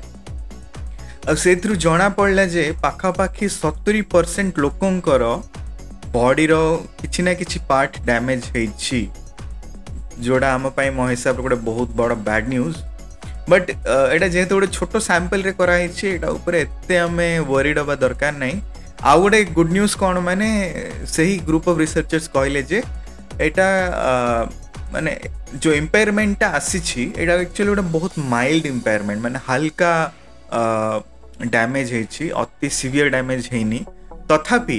ଆଉ 1.29 1.35
ସେଇଥିରୁ 1.45 1.73
ଜଣାପଡ଼ିଲା 1.85 2.43
ଯେ 2.55 2.63
ପାଖାପାଖି 2.85 3.45
ସତୁରି 3.61 4.01
ପରସେଣ୍ଟ 4.13 4.53
ଲୋକଙ୍କର 4.65 5.23
ବଡ଼ିର 6.17 6.53
କିଛି 6.99 7.19
ନା 7.27 7.33
କିଛି 7.41 7.57
ପାର୍ଟ 7.71 7.91
ଡ୍ୟାମେଜ୍ 8.09 8.43
ହେଇଛି 8.55 9.01
ଯେଉଁଟା 10.25 10.47
ଆମ 10.55 10.69
ପାଇଁ 10.77 10.89
ମୋ 10.97 11.03
ହିସାବରେ 11.13 11.41
ଗୋଟେ 11.45 11.57
ବହୁତ 11.69 11.89
ବଡ଼ 11.99 12.15
ବ୍ୟାଡ୍ 12.27 12.47
ନ୍ୟୁଜ୍ 12.53 12.77
ବଟ୍ 13.51 13.67
ଏଇଟା 14.13 14.27
ଯେହେତୁ 14.35 14.51
ଗୋଟେ 14.57 14.67
ଛୋଟ 14.77 14.93
ସାମ୍ପଲ୍ରେ 15.09 15.51
କରାହେଇଛି 15.59 16.03
ଏଇଟା 16.13 16.27
ଉପରେ 16.37 16.57
ଏତେ 16.65 16.95
ଆମେ 17.05 17.27
ୱରିଡ୍ 17.51 17.77
ହେବା 17.81 17.95
ଦରକାର 18.03 18.35
ନାହିଁ 18.43 18.55
ଆଉ 19.11 19.17
ଗୋଟେ 19.23 19.39
ଗୁଡ୍ 19.57 19.71
ନ୍ୟୁଜ୍ 19.77 19.93
କ'ଣ 20.01 20.15
ମାନେ 20.29 20.47
ସେହି 21.15 21.35
ଗ୍ରୁପ୍ 21.49 21.65
ଅଫ୍ 21.71 21.79
ରିସର୍ଚର୍ସ 21.83 22.25
କହିଲେ 22.35 22.61
ଯେ 22.71 22.79
ଏଇଟା 23.45 23.65
ମାନେ 24.93 25.11
ଯେଉଁ 25.63 25.73
ଇମ୍ପାୟାରମେଣ୍ଟଟା 25.83 26.47
ଆସିଛି 26.59 27.01
ଏଇଟା 27.21 27.33
ଆକ୍ଚୁଆଲି 27.45 27.69
ଗୋଟେ 27.73 27.85
ବହୁତ 27.95 28.11
ମାଇଲ୍ଡ 28.35 28.63
ଇମ୍ପାୟାରମେଣ୍ଟ 28.75 29.19
ମାନେ 29.27 29.39
ହାଲକା 29.49 29.91
ଡ୍ୟାମେଜ୍ 31.55 31.89
ହେଇଛି 31.97 32.23
ଅତି 32.41 32.67
ସିଭିଅର୍ 32.79 33.09
ଡ୍ୟାମେଜ୍ 33.15 33.45
ହେଇନି 33.53 33.79
ତଥାପି 34.29 34.77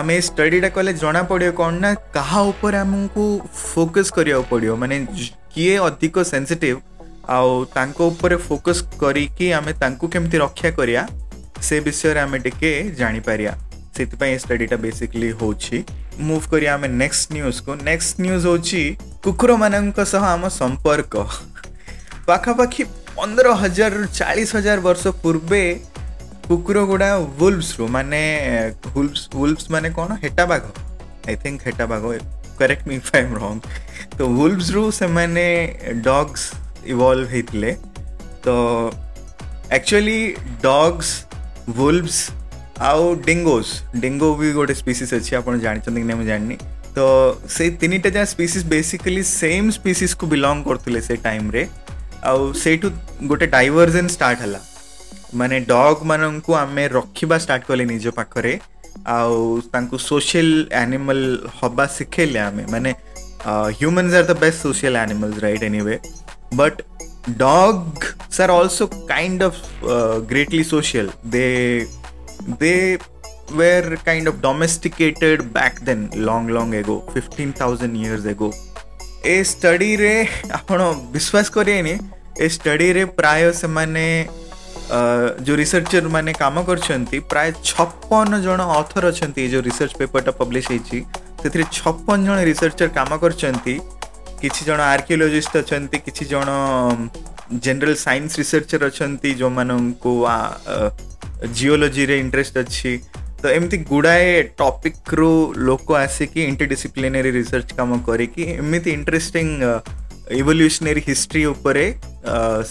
આમે 0.00 0.14
સ્ટડીડ 0.28 0.64
કલે 0.74 0.92
જણા 1.00 1.20
પડ્યો 1.30 1.48
કોણ 1.58 1.72
ના 1.84 1.88
કાહા 2.14 2.40
ઉપર 2.52 2.74
ଆମକୁ 2.82 3.24
ફોકસ 3.72 4.06
କରିବାକୁ 4.16 4.44
પડ્યો 4.52 4.72
ମାନେ 4.82 4.96
କିଏ 5.54 5.72
ଅଧିକ 5.88 6.14
ସେନ୍ସିଟିଭ 6.32 6.76
ଆଉ 7.36 7.50
ତାଙ୍କ 7.74 7.98
ଉପରେ 8.12 8.36
ଫୋକସ୍ 8.46 8.80
କରିକି 9.02 9.46
ଆମେ 9.58 9.72
ତାଙ୍କୁ 9.82 10.06
କେମିତି 10.14 10.36
ରକ୍ଷା 10.44 10.70
କରିବା 10.78 11.02
ସେ 11.68 11.74
ବିଷୟରେ 11.88 12.20
ଆମେ 12.26 12.38
ଟିକେ 12.46 12.70
ଜାଣିପାରିବା 13.00 13.52
ସେଥିପାଇଁ 13.96 14.30
ଏ 14.36 14.38
ଷ୍ଟଡ଼ିଟା 14.44 14.76
ବେସିକଲି 14.86 15.28
ହେଉଛି 15.40 15.76
ମୁଭ୍ 16.28 16.44
କରିବା 16.52 16.70
ଆମେ 16.78 16.88
ନେକ୍ସଟ 17.02 17.26
ନ୍ୟୁଜ୍କୁ 17.38 17.70
ନେକ୍ସଟ 17.88 18.14
ନ୍ୟୁଜ୍ 18.28 18.44
ହେଉଛି 18.48 18.82
କୁକୁରମାନଙ୍କ 19.26 19.98
ସହ 20.12 20.24
ଆମ 20.34 20.42
ସମ୍ପର୍କ 20.60 21.12
ପାଖାପାଖି 22.30 22.82
ପନ୍ଦର 23.16 23.46
ହଜାରରୁ 23.62 24.06
ଚାଳିଶ 24.18 24.50
ହଜାର 24.58 24.78
ବର୍ଷ 24.88 25.02
ପୂର୍ବେ 25.22 25.64
କୁକୁର 26.52 26.80
ଗୁଡ଼ା 26.88 27.06
ୱୁଲ୍ଭସରୁ 27.40 27.86
ମାନେ 27.94 28.18
ୱୁଲ୍ଭସ 28.94 29.70
ମାନେ 29.74 29.88
କ'ଣ 29.98 30.16
ହେଟା 30.24 30.44
ବାଘ 30.50 30.64
ଆଇ 31.28 31.36
ଥିଙ୍କ 31.44 31.60
ହେଟା 31.68 31.84
ବାଘ 31.92 32.02
କରେକ୍ଟ 32.58 32.82
ମି 32.88 32.94
ଇଫ୍ 33.00 33.08
ଆଇ 33.16 33.22
ଏମ୍ 33.26 33.36
ରଙ୍ଗ 33.44 33.60
ତ 34.16 34.18
ୱୁଲ୍ଭସରୁ 34.40 34.82
ସେମାନେ 35.00 35.44
ଡଗ୍ସ 36.08 36.42
ଇଭଲ୍ଭ 36.94 37.24
ହେଇଥିଲେ 37.34 37.70
ତ 38.46 38.50
ଆକ୍ଚୁଆଲି 39.78 40.18
ଡଗ୍ସ 40.66 41.10
ୱୁଲ୍ଭସ 41.78 42.18
ଆଉ 42.90 43.06
ଡେଙ୍ଗୋଜ 43.28 43.66
ଡେଙ୍ଗୋ 44.04 44.28
ବି 44.40 44.50
ଗୋଟେ 44.60 44.74
ସ୍ପିସିସ୍ 44.82 45.12
ଅଛି 45.20 45.32
ଆପଣ 45.40 45.52
ଜାଣିଛନ୍ତି 45.64 46.00
କି 46.02 46.06
ନା 46.10 46.16
ମୁଁ 46.20 46.26
ଜାଣିନି 46.32 46.56
ତ 46.96 47.00
ସେଇ 47.56 47.68
ତିନିଟା 47.80 48.08
ଯାହା 48.16 48.26
ସ୍ପିସିସ୍ 48.34 48.66
ବେସିକାଲି 48.76 49.22
ସେମ୍ 49.40 49.66
ସ୍ପିସିସ୍କୁ 49.78 50.24
ବିଲଙ୍ଗ 50.34 50.58
କରୁଥିଲେ 50.68 51.00
ସେ 51.08 51.14
ଟାଇମ୍ରେ 51.28 51.62
ଆଉ 52.32 52.40
ସେଇଠୁ 52.64 52.86
ଗୋଟେ 53.32 53.46
ଡାଇଭର୍ଜନ୍ 53.56 54.10
ଷ୍ଟାର୍ଟ 54.16 54.38
ହେଲା 54.46 54.60
ମାନେ 55.40 55.58
ଡଗ୍ 55.68 56.00
ମାନଙ୍କୁ 56.10 56.54
ଆମେ 56.60 56.82
ରଖିବା 56.96 57.36
ଷ୍ଟାର୍ଟ 57.44 57.64
କଲେ 57.68 57.84
ନିଜ 57.90 58.10
ପାଖରେ 58.18 58.52
ଆଉ 59.16 59.36
ତାଙ୍କୁ 59.74 59.96
ସୋସିଆଲ 60.08 60.50
ଆନିମଲ୍ 60.84 61.22
ହେବା 61.60 61.86
ଶିଖେଇଲେ 61.96 62.38
ଆମେ 62.48 62.64
ମାନେ 62.74 62.90
humans 63.78 64.12
are 64.20 64.26
the 64.32 64.34
best 64.42 64.58
social 64.66 64.94
animals 65.06 65.36
right 65.46 65.64
anyway 65.68 65.96
but 66.60 66.78
dogs 67.40 68.38
are 68.44 68.50
also 68.58 68.84
kind 69.14 69.42
of 69.46 69.58
uh, 69.96 70.16
greatly 70.30 70.62
social 70.70 71.06
they 71.34 71.86
they 72.62 73.60
were 73.60 73.96
kind 74.08 74.26
of 74.30 74.40
domesticated 74.46 75.44
back 75.58 75.78
then 75.90 76.00
long 76.30 76.50
long 76.56 76.74
ago 76.80 76.96
15000 77.16 77.98
years 78.04 78.26
ago 78.34 78.50
ଏ 79.32 79.34
ଷ୍ଟଡିରେ 79.54 80.14
ଆପଣ 80.60 80.78
ବିଶ୍ୱାସ 81.16 81.48
କରିବେନି 81.56 81.92
ଏ 82.44 82.46
ଷ୍ଟଡିରେ 82.54 83.02
ପ୍ରାୟ 83.18 83.52
ସେମାନେ 83.62 84.06
ଯେଉଁ 84.94 85.44
जो 85.44 85.54
रिसर्चर 85.56 86.06
मैंने 86.14 86.32
कम 86.40 86.62
कर 86.68 87.06
प्राय 87.30 87.52
छपन 87.64 88.40
जन 88.44 88.58
अथर 88.58 89.10
ଯେଉଁ 89.18 89.48
जो 89.52 89.60
रिसर्च 89.68 89.94
पेपरटा 90.02 90.32
ହେଇଛି 90.70 90.98
ସେଥିରେ 91.42 91.64
ଛପନ 91.78 92.26
जन 92.28 92.42
रिसर्चर 92.52 92.88
କାମ 92.98 93.10
କରିଛନ୍ତି 93.22 93.74
କିଛି 94.42 94.60
ଜଣ 94.68 94.80
ଆର୍କିଓଲୋଜିଷ୍ଟ 94.94 95.54
ଅଛନ୍ତି 95.64 95.96
କିଛି 96.06 96.22
ଜଣ 96.32 96.50
ଜେନେରାଲ 97.64 97.96
ସାଇନ୍ସ 98.06 98.32
ରିସର୍ଚର 98.42 98.82
ଅଛନ୍ତି 98.92 99.30
ଯେଉଁମାନଙ୍କୁ 99.40 100.12
ଜିଓଲୋଜିରେ 101.58 102.14
ଇଣ୍ଟରେଷ୍ଟ 102.24 102.54
ଅଛି 102.64 102.92
ତ 103.42 103.52
ଏମିତି 103.56 103.76
ଗୁଡ଼ାଏ 103.92 104.26
ଟପିକ୍ରୁ 104.62 105.30
ଲୋକ 105.68 105.88
ଆସିକି 106.04 106.40
ଇଣ୍ଟରଡିସିପ୍ଲିନାରୀ 106.50 107.30
ରିସର୍ଚ୍ଚ 107.40 107.70
କାମ 107.80 107.92
କରିକି 108.08 108.42
ଏମିତି 108.62 108.88
ଇଣ୍ଟରେଷ୍ଟିଂ 108.98 109.46
ଇଭଲ୍ୟୁସନାରୀ 110.40 111.00
ହିଷ୍ଟ୍ରି 111.10 111.42
ଉପରେ 111.54 111.86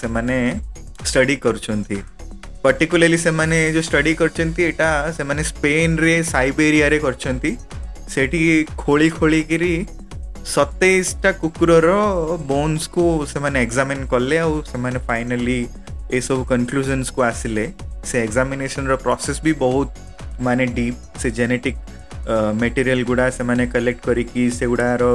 ସେମାନେ 0.02 0.38
ଷ୍ଟଡି 1.10 1.36
କରୁଛନ୍ତି 1.46 1.98
ପର୍ଟିକୁଲାରଲି 2.66 3.18
ସେମାନେ 3.28 3.58
ଯେଉଁ 3.76 3.84
ଷ୍ଟଡି 3.90 4.12
କରିଛନ୍ତି 4.22 4.64
ଏଇଟା 4.70 4.90
ସେମାନେ 5.20 5.44
ସ୍ପେନ୍ରେ 5.52 6.14
ସାଇବେରିଆରେ 6.32 6.98
କରିଛନ୍ତି 7.06 7.52
ସେଠି 8.16 8.42
ଖୋଳି 8.84 9.08
ଖୋଳିକିରି 9.20 9.74
ସତେଇଶଟା 10.56 11.32
କୁକୁରର 11.44 11.88
ବୋନ୍ସକୁ 12.52 13.08
ସେମାନେ 13.34 13.64
ଏକ୍ଜାମିନ୍ 13.68 14.04
କଲେ 14.14 14.38
ଆଉ 14.46 14.54
ସେମାନେ 14.72 15.00
ଫାଇନାଲି 15.10 15.58
ଏସବୁ 16.20 16.42
କନକ୍ଲୁଜନ୍ସକୁ 16.54 17.20
ଆସିଲେ 17.32 17.66
ସେ 18.12 18.16
ଏକ୍ଜାମିନେସନ୍ର 18.26 18.94
ପ୍ରୋସେସ୍ 19.06 19.42
ବି 19.50 19.54
ବହୁତ 19.66 19.90
ମାନେ 20.50 20.64
ଡିପ୍ 20.78 21.02
ସେ 21.24 21.28
ଜେନେଟିକ୍ 21.42 21.82
ମେଟେରିଆଲ୍ 22.64 23.04
ଗୁଡ଼ା 23.12 23.26
ସେମାନେ 23.40 23.64
କଲେକ୍ଟ 23.74 24.02
କରିକି 24.10 24.44
ସେଗୁଡ଼ାର 24.60 25.10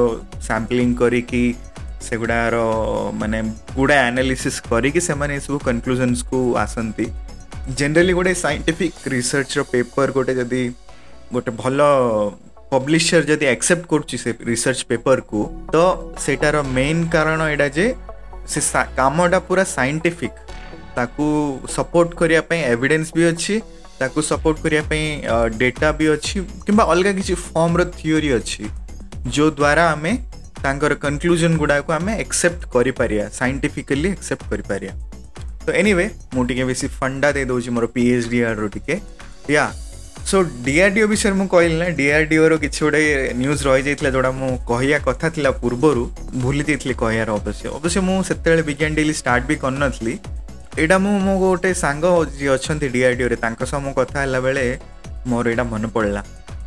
ସାମ୍ପଲିଂ 0.50 0.88
କରିକି 1.02 1.44
ସେଗୁଡ଼ାର 2.04 2.56
ମାନେ 3.20 3.38
ଗୁଡ଼ା 3.76 3.96
ଆନାଲିସିସ୍ 4.08 4.58
କରିକି 4.70 5.00
ସେମାନେ 5.08 5.32
ଏସବୁ 5.40 5.56
କନକ୍ଲୁଜନ୍ସକୁ 5.68 6.38
ଆସନ୍ତି 6.64 7.06
ଜେନେରାଲି 7.78 8.12
ଗୋଟେ 8.18 8.32
ସାଇଣ୍ଟିଫିକ୍ 8.44 8.98
ରିସର୍ଚ୍ଚର 9.14 9.62
ପେପର୍ 9.72 10.10
ଗୋଟେ 10.18 10.32
ଯଦି 10.40 10.60
ଗୋଟେ 11.36 11.50
ଭଲ 11.62 11.78
ପବ୍ଲିଶର 12.74 13.20
ଯଦି 13.30 13.46
ଆକ୍ସେପ୍ଟ 13.54 13.84
କରୁଛି 13.92 14.16
ସେ 14.24 14.30
ରିସର୍ଚ୍ଚ 14.52 14.82
ପେପର୍କୁ 14.92 15.40
ତ 15.74 15.82
ସେଇଟାର 16.24 16.54
ମେନ୍ 16.76 17.00
କାରଣ 17.14 17.38
ଏଇଟା 17.54 17.68
ଯେ 17.78 17.86
ସେ 18.52 18.60
କାମଟା 18.98 19.38
ପୁରା 19.48 19.64
ସାଇଣ୍ଟିଫିକ୍ 19.76 20.36
ତାକୁ 20.98 21.26
ସପୋର୍ଟ 21.76 22.10
କରିବା 22.20 22.42
ପାଇଁ 22.50 22.60
ଏଭିଡେନ୍ସ 22.74 23.08
ବି 23.16 23.22
ଅଛି 23.32 23.54
ତାକୁ 24.00 24.18
ସପୋର୍ଟ 24.30 24.56
କରିବା 24.64 24.84
ପାଇଁ 24.92 25.04
ଡେଟା 25.62 25.88
ବି 25.98 26.06
ଅଛି 26.16 26.36
କିମ୍ବା 26.66 26.84
ଅଲଗା 26.92 27.12
କିଛି 27.18 27.34
ଫର୍ମର 27.46 27.82
ଥିଓରି 27.98 28.30
ଅଛି 28.38 28.64
ଯେଉଁଦ୍ୱାରା 29.34 29.84
ଆମେ 29.94 30.12
ତାଙ୍କର 30.64 30.92
କନକ୍ଲୁଜନ୍ 31.06 31.54
ଗୁଡ଼ାକୁ 31.62 31.90
ଆମେ 31.98 32.12
ଏକ୍ସେପ୍ଟ 32.25 32.60
କରିପାରିବା 32.76 33.25
ସାଇଣ୍ଟିଫିକାଲି 33.38 34.08
ଏକ୍ସେପ୍ଟ 34.16 34.42
କରିପାରିବା 34.52 34.94
ତ 35.64 35.68
ଏନିୱେ 35.80 36.06
ମୁଁ 36.34 36.44
ଟିକେ 36.48 36.64
ବେଶୀ 36.70 36.86
ଫଣ୍ଡା 36.98 37.28
ଦେଇଦେଉଛି 37.36 37.70
ମୋର 37.76 37.86
ପି 37.96 38.02
ଏଚ୍ 38.14 38.26
ଡି 38.32 38.38
ଆର୍ରୁ 38.50 38.68
ଟିକେ 38.76 38.94
ୟା 39.48 39.64
ସୋ 40.30 40.36
ଡିଆର୍ଡିଓ 40.66 41.04
ବିଷୟରେ 41.12 41.36
ମୁଁ 41.40 41.46
କହିଲି 41.54 41.75
ନା 41.82 41.88
ଡିଆର୍ଡିଓର 42.00 42.54
କିଛି 42.64 42.78
ଗୋଟେ 42.84 43.00
ନ୍ୟୁଜ୍ 43.40 43.60
ରହିଯାଇଥିଲା 43.68 44.10
ଯେଉଁଟା 44.14 44.30
ମୁଁ 44.40 44.52
କହିବା 44.70 44.98
କଥା 45.08 45.26
ଥିଲା 45.36 45.50
ପୂର୍ବରୁ 45.62 46.02
ଭୁଲି 46.42 46.62
ଯାଇଥିଲି 46.70 46.94
କହିବାର 47.02 47.30
ଅବଶ୍ୟ 47.40 47.64
ଅବଶ୍ୟ 47.78 48.00
ମୁଁ 48.08 48.16
ସେତେବେଳେ 48.28 48.62
ବିଜ୍ଞାନ 48.70 48.90
ଡେଲି 48.98 49.14
ଷ୍ଟାର୍ଟ 49.20 49.42
ବି 49.50 49.56
କରିନଥିଲି 49.64 50.14
ଏଇଟା 50.80 50.96
ମୁଁ 51.04 51.14
ମୋ 51.26 51.34
ଗୋଟେ 51.46 51.70
ସାଙ୍ଗ 51.82 52.04
ଯିଏ 52.38 52.50
ଅଛନ୍ତି 52.58 52.86
ଡିଆର୍ଡିଓରେ 52.96 53.36
ତାଙ୍କ 53.44 53.60
ସହ 53.70 53.78
ମୁଁ 53.84 53.92
କଥା 54.00 54.16
ହେଲା 54.25 54.38
ବେଳେ 54.46 54.64
ମୋର 55.30 55.44
ଏଇଟା 55.52 55.64
ମନେ 55.75 55.88
ପଡ଼ିଲା 55.98 56.20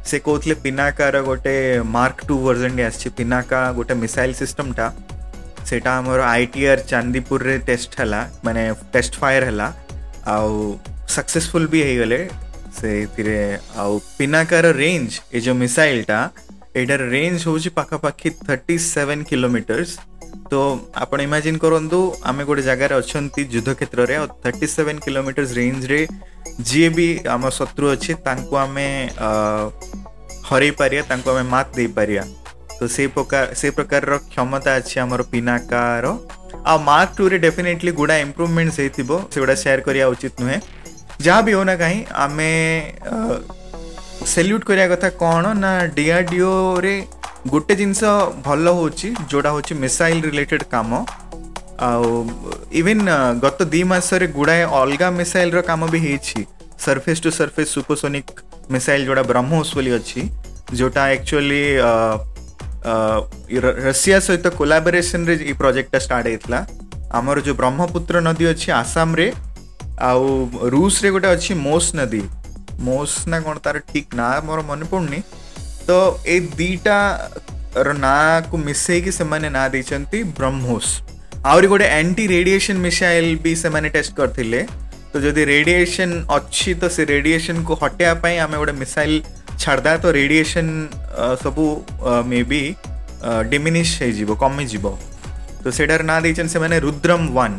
से 0.10 0.18
कौले 0.26 0.54
पिनाकार 0.62 1.20
गोटे 1.24 1.54
मार्क 1.96 2.22
टू 2.28 2.36
वर्जन 2.46 2.80
आसी 2.84 3.10
पिनाका 3.18 3.60
गोटे 3.80 3.94
मिसाइल 4.06 4.34
सिस्टम 4.44 4.74
टा 4.82 4.90
ସେଇଟା 5.70 5.92
ଆମର 6.00 6.22
ଆଇ 6.34 6.46
ଟି 6.54 6.62
ଆର୍ 6.72 6.82
ଚାନ୍ଦିପୁରରେ 6.92 7.56
ଟେଷ୍ଟ 7.70 7.92
ହେଲା 8.02 8.20
ମାନେ 8.46 8.62
ଟେଷ୍ଟ 8.94 9.14
ଫାୟାର 9.22 9.44
ହେଲା 9.50 9.68
ଆଉ 10.36 10.52
ସକ୍ସେସଫୁଲ୍ 11.16 11.68
ବି 11.74 11.80
ହେଇଗଲେ 11.88 12.20
ସେଇଥିରେ 12.80 13.38
ଆଉ 13.82 13.94
ପିନାକାର 14.20 14.66
ରେଞ୍ଜ 14.84 15.10
ଏ 15.38 15.40
ଯେଉଁ 15.46 15.58
ମିସାଇଲ୍ଟା 15.64 16.20
ଏଇଟାର 16.80 17.02
ରେଞ୍ଜ 17.16 17.36
ହେଉଛି 17.48 17.70
ପାଖାପାଖି 17.80 18.30
ଥର୍ଟି 18.48 18.76
ସେଭେନ୍ 18.94 19.22
କିଲୋମିଟର୍ସ 19.32 19.92
তো 20.52 20.60
ଆପଣ 21.04 21.20
ଇମାଜିନ୍ 21.28 21.58
କରନ୍ତୁ 21.64 22.00
ଆମେ 22.30 22.44
ଗୋଟେ 22.50 22.64
ଜାଗାରେ 22.70 22.94
ଅଛନ୍ତି 23.02 23.42
ଯୁଦ୍ଧ 23.56 23.70
କ୍ଷେତ୍ରରେ 23.80 24.16
ଆଉ 24.20 24.26
ଥାର୍ଟି 24.44 24.66
ସେଭେନ୍ 24.76 25.00
କିଲୋମିଟର୍ସ 25.06 25.52
ରେଞ୍ଜରେ 25.60 26.00
ଯିଏ 26.70 26.90
ବି 26.98 27.08
ଆମ 27.34 27.44
ଶତ୍ରୁ 27.60 27.86
ଅଛି 27.96 28.12
ତାଙ୍କୁ 28.28 28.54
ଆମେ 28.66 28.86
ହରେଇ 30.50 30.74
ପାରିବା 30.80 31.04
ତାଙ୍କୁ 31.10 31.28
ଆମେ 31.34 31.44
ମାତ୍ 31.56 31.70
ଦେଇପାରିବା 31.80 32.24
ତ 32.78 32.82
ସେଇ 32.96 33.08
ପ୍ରକାର 33.16 33.46
ସେଇ 33.62 33.72
ପ୍ରକାରର 33.80 34.16
କ୍ଷମତା 34.32 34.70
ଅଛି 34.80 34.96
ଆମର 35.06 35.22
ପିନାକାର 35.34 36.14
ଆଉ 36.70 36.78
ମାର୍କ 36.90 37.14
ଟୁରେ 37.20 37.38
ଡେଫିନେଟଲି 37.48 37.92
ଗୁଡ଼ା 38.02 38.16
ଇମ୍ପ୍ରୁଭମେଣ୍ଟସ୍ 38.26 38.80
ହେଇଥିବ 38.84 39.10
ସେଗୁଡ଼ା 39.34 39.56
ସେୟାର 39.64 39.80
କରିବା 39.88 40.06
ଉଚିତ 40.14 40.34
ନୁହେଁ 40.46 40.58
ଯାହା 41.28 41.40
ବି 41.48 41.52
ହେଉନା 41.58 41.76
କାହିଁ 41.84 42.00
ଆମେ 42.26 42.50
ସେଲ୍ୟୁଟ୍ 44.34 44.64
କରିବା 44.70 44.88
କଥା 44.94 45.10
କ'ଣ 45.24 45.46
ନା 45.64 45.72
ଡିଆର୍ଡିଓରେ 46.00 46.96
ଗୋଟେ 47.48 47.76
ଜିନିଷ 47.80 48.04
ଭଲ 48.46 48.72
ହେଉଛି 48.78 49.08
ଯେଉଁଟା 49.32 49.50
ହେଉଛି 49.56 49.74
ମିସାଇଲ୍ 49.84 50.22
ରିଲେଟେଡ୍ 50.28 50.64
କାମ 50.74 50.90
ଆଉ 51.90 52.08
ଇଭିନ୍ 52.80 53.04
ଗତ 53.44 53.60
ଦୁଇ 53.74 53.84
ମାସରେ 53.92 54.28
ଗୁଡ଼ାଏ 54.38 54.64
ଅଲଗା 54.80 55.08
ମିସାଇଲ୍ର 55.20 55.60
କାମ 55.70 55.82
ବି 55.94 56.00
ହେଇଛି 56.08 56.40
surface 56.86 57.22
to 57.24 57.30
surface 57.40 57.70
supersonic 57.78 58.34
missile 58.76 59.04
ଯେଉଁଟା 59.08 59.24
ବ୍ରହ୍ମୋସ୍ 59.32 59.70
ବୋଲି 59.78 59.92
ଅଛି 60.00 60.22
ଯେଉଁଟା 60.80 61.02
ଆକ୍ଚୁଆଲି 61.16 61.62
ରଷିଆ 63.90 64.18
ସହିତ 64.28 64.46
କୋଲାବୋରେସନ୍ରେ 64.60 65.34
ଏଇ 65.48 65.54
ପ୍ରୋଜେକ୍ଟଟା 65.62 65.98
ଷ୍ଟାର୍ଟ 66.06 66.26
ହେଇଥିଲା 66.32 66.60
ଆମର 67.20 67.36
ଯେଉଁ 67.48 67.56
ବ୍ରହ୍ମପୁତ୍ର 67.62 68.16
ନଦୀ 68.30 68.46
ଅଛି 68.54 68.68
ଆସାମରେ 68.82 69.28
ଆଉ 70.10 70.26
ରୁଷରେ 70.76 71.10
ଗୋଟେ 71.16 71.28
ଅଛି 71.36 71.52
ମୋସ୍ 71.68 71.90
ନଦୀ 72.02 72.24
ମୋସ୍ 72.90 73.16
ନା 73.32 73.38
କ'ଣ 73.46 73.56
ତାର 73.66 73.78
ଠିକ୍ 73.92 74.10
ନାଁ 74.20 74.32
ମୋର 74.48 74.60
ମନେ 74.72 74.86
ପଡ଼ୁନି 74.92 75.20
ତ 75.90 75.96
ଏଇ 76.34 76.42
ଦୁଇଟାର 76.58 77.94
ନାଁକୁ 78.06 78.56
ମିଶାଇକି 78.70 79.12
ସେମାନେ 79.20 79.48
ନାଁ 79.56 79.68
ଦେଇଛନ୍ତି 79.76 80.20
ବ୍ରହ୍ମୋସ୍ 80.40 80.92
ଆହୁରି 81.52 81.68
ଗୋଟେ 81.72 81.88
ଆଣ୍ଟି 82.02 82.24
ରେଡିଏସନ୍ 82.36 82.80
ମିସାଇଲ୍ 82.88 83.30
ବି 83.46 83.54
ସେମାନେ 83.64 83.88
ଟେଷ୍ଟ 83.96 84.12
କରିଥିଲେ 84.20 84.60
ତ 85.12 85.16
ଯଦି 85.26 85.44
ରେଡିଏସନ୍ 85.54 86.14
ଅଛି 86.38 86.72
ତ 86.82 86.84
ସେ 86.96 87.02
ରେଡିଏସନ୍କୁ 87.14 87.74
ହଟେଇବା 87.84 88.14
ପାଇଁ 88.24 88.38
ଆମେ 88.46 88.56
ଗୋଟେ 88.64 88.76
ମିସାଇଲ୍ 88.84 89.16
ଛାଡ଼ିଦେବା 89.64 89.98
ତ 90.04 90.08
ରେଡିଏସନ୍ 90.20 90.72
ସବୁ 91.44 91.66
ମେ 92.32 92.40
ବି 92.52 92.62
ଡିମିନିସ୍ 93.52 93.94
ହେଇଯିବ 94.02 94.30
କମିଯିବ 94.44 94.86
ତ 95.64 95.66
ସେଇଟାର 95.78 96.02
ନାଁ 96.12 96.20
ଦେଇଛନ୍ତି 96.26 96.52
ସେମାନେ 96.56 96.76
ରୁଦ୍ରମ 96.86 97.22
ୱାନ୍ 97.38 97.56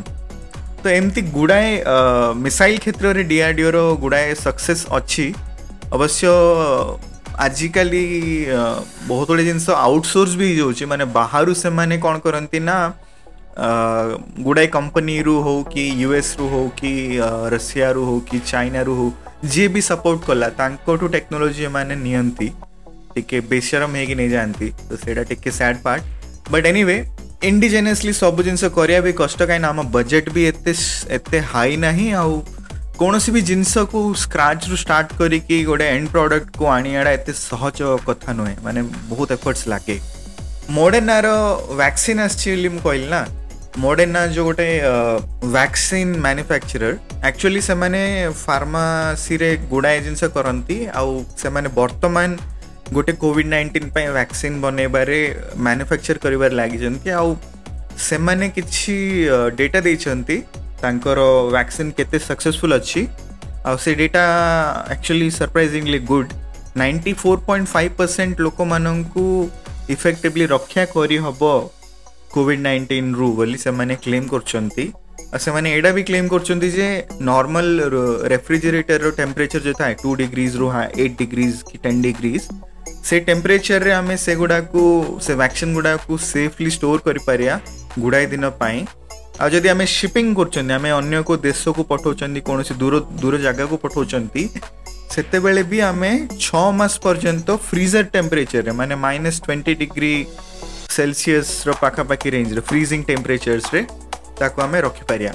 ତ 0.83 0.89
ଏମିତି 0.99 1.21
ଗୁଡ଼ାଏ 1.37 1.69
ମିସାଇଲ୍ 2.45 2.77
କ୍ଷେତ୍ରରେ 2.83 3.23
ଡିଆର୍ଡିଓର 3.33 3.77
ଗୁଡ଼ାଏ 4.03 4.29
ସକ୍ସେସ୍ 4.45 4.83
ଅଛି 4.97 5.27
ଅବଶ୍ୟ 5.95 6.29
ଆଜିକାଲି 7.43 8.01
ବହୁତ 9.09 9.25
ଗୁଡ଼ିଏ 9.29 9.45
ଜିନିଷ 9.49 9.67
ଆଉଟସୋର୍ସ 9.83 10.37
ବି 10.39 10.45
ହେଇଯାଉଛି 10.51 10.83
ମାନେ 10.91 11.05
ବାହାରୁ 11.17 11.51
ସେମାନେ 11.63 11.95
କ'ଣ 12.05 12.15
କରନ୍ତି 12.25 12.59
ନା 12.69 12.77
ଗୁଡ଼ାଏ 14.47 14.67
କମ୍ପାନୀରୁ 14.75 15.35
ହଉ 15.45 15.59
କି 15.73 15.83
ୟୁଏସ୍ରୁ 16.01 16.45
ହଉ 16.55 16.65
କି 16.81 16.93
ରଷିଆରୁ 17.53 18.01
ହଉ 18.09 18.17
କି 18.29 18.37
ଚାଇନାରୁ 18.51 18.93
ହଉ 18.99 19.07
ଯିଏ 19.51 19.67
ବି 19.75 19.81
ସପୋର୍ଟ 19.91 20.19
କଲା 20.29 20.47
ତାଙ୍କଠୁ 20.59 21.05
ଟେକ୍ନୋଲୋଜି 21.15 21.61
ଏମାନେ 21.69 21.95
ନିଅନ୍ତି 22.05 22.47
ଟିକେ 23.13 23.37
ବେସରମ 23.51 23.91
ହେଇକି 23.99 24.15
ନେଇଯାଆନ୍ତି 24.21 24.67
ତ 24.87 24.91
ସେଇଟା 25.03 25.23
ଟିକେ 25.31 25.49
sad 25.59 25.77
part 25.85 26.01
but 26.53 26.65
anyway 26.71 26.97
indigenously 27.49 28.13
ସବୁ 28.21 28.39
ଜିନିଷ 28.47 28.63
କରିବା 28.77 28.99
ବି 29.07 29.11
କଷ୍ଟ 29.21 29.39
କାହିଁକିନା 29.49 29.69
ଆମ 29.73 29.81
ବଜେଟ୍ 29.97 30.27
ବି 30.35 30.41
ଏତେ 30.51 30.71
ଏତେ 31.17 31.37
ହାଇ 31.53 31.71
ନାହିଁ 31.85 32.07
ଆଉ 32.21 32.33
କୌଣସି 32.99 33.31
ବି 33.35 33.41
ଜିନିଷକୁ 33.49 33.99
ସ୍କ୍ରାଚରୁ 34.21 34.75
ଷ୍ଟାର୍ଟ 34.83 35.17
କରିକି 35.21 35.57
ଗୋଟେ 35.69 35.85
ଏଣ୍ଡ 35.93 36.09
ପ୍ରଡ଼କ୍ଟକୁ 36.15 36.65
ଆଣିବାଟା 36.77 37.11
ଏତେ 37.17 37.33
ସହଜ 37.41 37.95
କଥା 38.07 38.31
ନୁହେଁ 38.39 38.55
ମାନେ 38.67 38.79
ବହୁତ 39.11 39.29
ଏଫର୍ଟସ୍ 39.39 39.67
ଲାଗେ 39.73 39.97
ମୋଡେନାର 40.77 41.27
ଭ୍ୟାକ୍ସିନ୍ 41.79 42.19
ଆସିଛି 42.25 42.47
ବୋଲି 42.55 42.69
ମୁଁ 42.75 42.81
କହିଲି 42.87 43.07
ନା 43.13 43.21
ମୋଡେନା 43.83 44.21
ଯେଉଁ 44.35 44.45
ଗୋଟେ 44.47 44.69
ଭ୍ୟାକ୍ସିନ୍ 45.55 46.11
ମ୍ୟାନୁଫ୍ୟାକ୍ଚରର୍ 46.25 46.95
ଆକ୍ଚୁଆଲି 47.29 47.61
ସେମାନେ 47.69 48.01
ଫାର୍ମାସିରେ 48.45 49.49
ଗୁଡ଼ାଏ 49.73 49.99
ଜିନିଷ 50.07 50.23
କରନ୍ତି 50.37 50.77
ଆଉ 51.01 51.11
ସେମାନେ 51.43 51.67
ବର୍ତ୍ତମାନ 51.79 52.29
ଗୋଟେ 52.97 53.13
କୋଭିଡ଼ 53.23 53.47
ନାଇଣ୍ଟିନ୍ 53.55 53.89
ପାଇଁ 53.95 54.07
ଭ୍ୟାକ୍ସିନ୍ 54.17 54.55
ବନେଇବାରେ 54.65 55.19
ମ୍ୟାନୁଫ୍ୟାକ୍ଚର୍ 55.65 56.17
କରିବାରେ 56.25 56.53
ଲାଗିଛନ୍ତି 56.61 57.07
ଆଉ 57.21 57.29
ସେମାନେ 58.09 58.45
କିଛି 58.57 58.95
ଡେଟା 59.59 59.79
ଦେଇଛନ୍ତି 59.87 60.37
ତାଙ୍କର 60.83 61.19
ଭ୍ୟାକ୍ସିନ୍ 61.55 61.91
କେତେ 61.99 62.17
ସକ୍ସେସଫୁଲ୍ 62.29 62.73
ଅଛି 62.79 63.01
ଆଉ 63.69 63.77
ସେ 63.83 63.91
data 64.01 64.23
actually 64.95 65.27
surprisingly 65.39 65.99
good 66.11 66.29
ninety 66.81 67.13
four 67.23 67.41
point 67.47 67.67
five 67.73 67.93
percent 68.01 68.35
ଲୋକମାନଙ୍କୁ 68.47 69.25
ଇଫେକ୍ଟିଭଲି 69.95 70.45
ରକ୍ଷା 70.55 70.83
କରିହେବ 70.95 71.43
କୋଭିଡ୍ 72.35 72.61
ନାଇଣ୍ଟିନ୍ରୁ 72.67 73.27
ବୋଲି 73.39 73.57
ସେମାନେ 73.65 73.93
କ୍ଲେମ୍ 74.05 74.27
କରୁଛନ୍ତି 74.33 74.85
ଆଉ 75.33 75.39
ସେମାନେ 75.45 75.67
ଏଇଟା 75.75 75.91
ବି 75.97 76.01
କ୍ଲେମ୍ 76.09 76.29
କରୁଛନ୍ତି 76.33 76.67
ଯେ 76.77 76.87
ନର୍ମାଲ 77.29 77.65
ରେଫ୍ରିଜରେଟରର 78.33 79.09
ଟେମ୍ପରେଚର 79.21 79.59
ଯେଉଁ 79.67 79.77
ଥାଏ 79.81 79.93
ଟୁ 80.03 80.09
ଡିଗ୍ରୀଜ୍ରୁ 80.21 80.65
ଏଇଟ୍ 81.01 81.15
ଡିଗ୍ରୀଜ୍ 81.23 81.55
କି 81.69 81.75
ଟେନ୍ 81.85 81.99
ଡିଗ୍ରୀଜ୍ 82.07 82.45
ସେ 83.09 83.15
ଟେମ୍ପରେଚରରେ 83.29 83.91
ଆମେ 83.99 84.15
ସେଗୁଡ଼ାକୁ 84.27 84.81
ସେ 85.25 85.33
ଭ୍ୟାକ୍ସିନ୍ 85.41 85.71
ଗୁଡ଼ାକୁ 85.79 86.11
ସେଫ୍ଲି 86.33 86.69
ଷ୍ଟୋର୍ 86.77 86.99
କରିପାରିବା 87.07 87.55
ଗୁଡ଼ାଏ 88.03 88.25
ଦିନ 88.33 88.45
ପାଇଁ 88.61 88.77
ଆଉ 89.41 89.49
ଯଦି 89.53 89.69
ଆମେ 89.73 89.85
ସିପିଂ 89.91 90.27
କରୁଛନ୍ତି 90.37 90.73
ଆମେ 90.79 90.89
ଅନ୍ୟ 90.97 91.19
କେଉଁ 91.27 91.37
ଦେଶକୁ 91.45 91.83
ପଠାଉଛନ୍ତି 91.91 92.41
କୌଣସି 92.49 92.73
ଦୂର 92.81 92.95
ଦୂର 93.21 93.35
ଜାଗାକୁ 93.45 93.75
ପଠାଉଛନ୍ତି 93.85 94.43
ସେତେବେଳେ 95.13 95.61
ବି 95.71 95.79
ଆମେ 95.87 96.11
ଛଅ 96.45 96.65
ମାସ 96.79 96.93
ପର୍ଯ୍ୟନ୍ତ 97.05 97.47
ଫ୍ରିଜର୍ 97.69 98.07
ଟେମ୍ପରେଚର୍ରେ 98.15 98.73
ମାନେ 98.81 98.95
ମାଇନସ୍ 99.05 99.39
ଟ୍ୱେଣ୍ଟି 99.45 99.71
ଡିଗ୍ରୀ 99.81 100.13
ସେଲସିୟସ୍ର 100.97 101.67
ପାଖାପାଖି 101.83 102.27
ରେଞ୍ଜରେ 102.35 102.61
ଫ୍ରିଜିଂ 102.71 102.99
ଟେମ୍ପରେଚର୍ସରେ 103.09 103.81
ତାକୁ 104.41 104.57
ଆମେ 104.65 104.79
ରଖିପାରିବା 104.87 105.33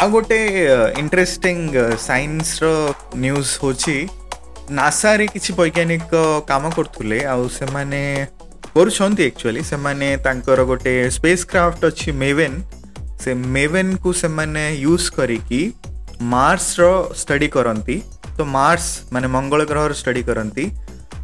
ଆଉ 0.00 0.08
ଗୋଟେ 0.16 0.38
ଇଣ୍ଟରେଷ୍ଟିଂ 1.02 1.56
ସାଇନ୍ସର 2.08 2.66
ନ୍ୟୁଜ୍ 3.24 3.50
ହେଉଛି 3.62 3.96
ନାସାରେ 4.80 5.26
କିଛି 5.34 5.50
ବୈଜ୍ଞାନିକ 5.60 6.14
କାମ 6.50 6.64
କରୁଥିଲେ 6.78 7.18
ଆଉ 7.34 7.42
ସେମାନେ 7.60 8.00
କରୁଛନ୍ତି 8.76 9.22
ଆକ୍ଚୁଆଲି 9.30 9.60
ସେମାନେ 9.74 10.08
ତାଙ୍କର 10.26 10.58
ଗୋଟେ 10.70 10.92
ସ୍ପେସ୍ 11.16 11.42
କ୍ରାଫ୍ଟ 11.52 11.80
ଅଛି 11.90 12.08
ମେଭେନ୍ 12.24 12.56
से 13.24 13.34
मेवेन 13.34 13.94
को 14.02 14.12
से 14.12 14.28
मैंने 14.28 14.70
यूज 14.74 15.08
करी 15.18 15.40
मार्स 16.32 16.78
रो 16.80 17.10
स्टडी 17.16 17.48
करती 17.56 18.02
तो 18.38 18.44
मार्स 18.44 18.88
मैंने 19.12 19.28
मंगल 19.28 19.62
ग्रह 19.72 19.92
स्टडी 20.00 20.22
करती 20.28 20.66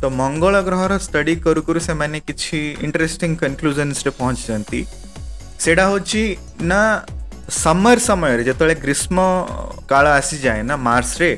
तो 0.02 0.08
मंगल 0.10 0.60
ग्रह 0.68 0.96
स्टडी 1.04 1.34
कर 1.46 1.60
करू 1.66 1.80
से 1.80 1.94
मैंने 2.00 2.20
किसी 2.20 2.58
इंटरेस्टिंग 2.84 3.36
कनक्लूजनस 3.38 4.02
पहुँच 4.18 4.46
जाती 4.48 4.84
होची 5.80 6.22
ना 6.62 6.80
समर 7.62 7.98
समय 8.08 8.42
जो 8.44 8.54
ग्रीष्म 8.80 9.20
काल 9.90 10.06
आसी 10.06 10.38
जाए 10.38 10.62
ना 10.70 10.76
मार्स 10.88 11.16
रे 11.20 11.36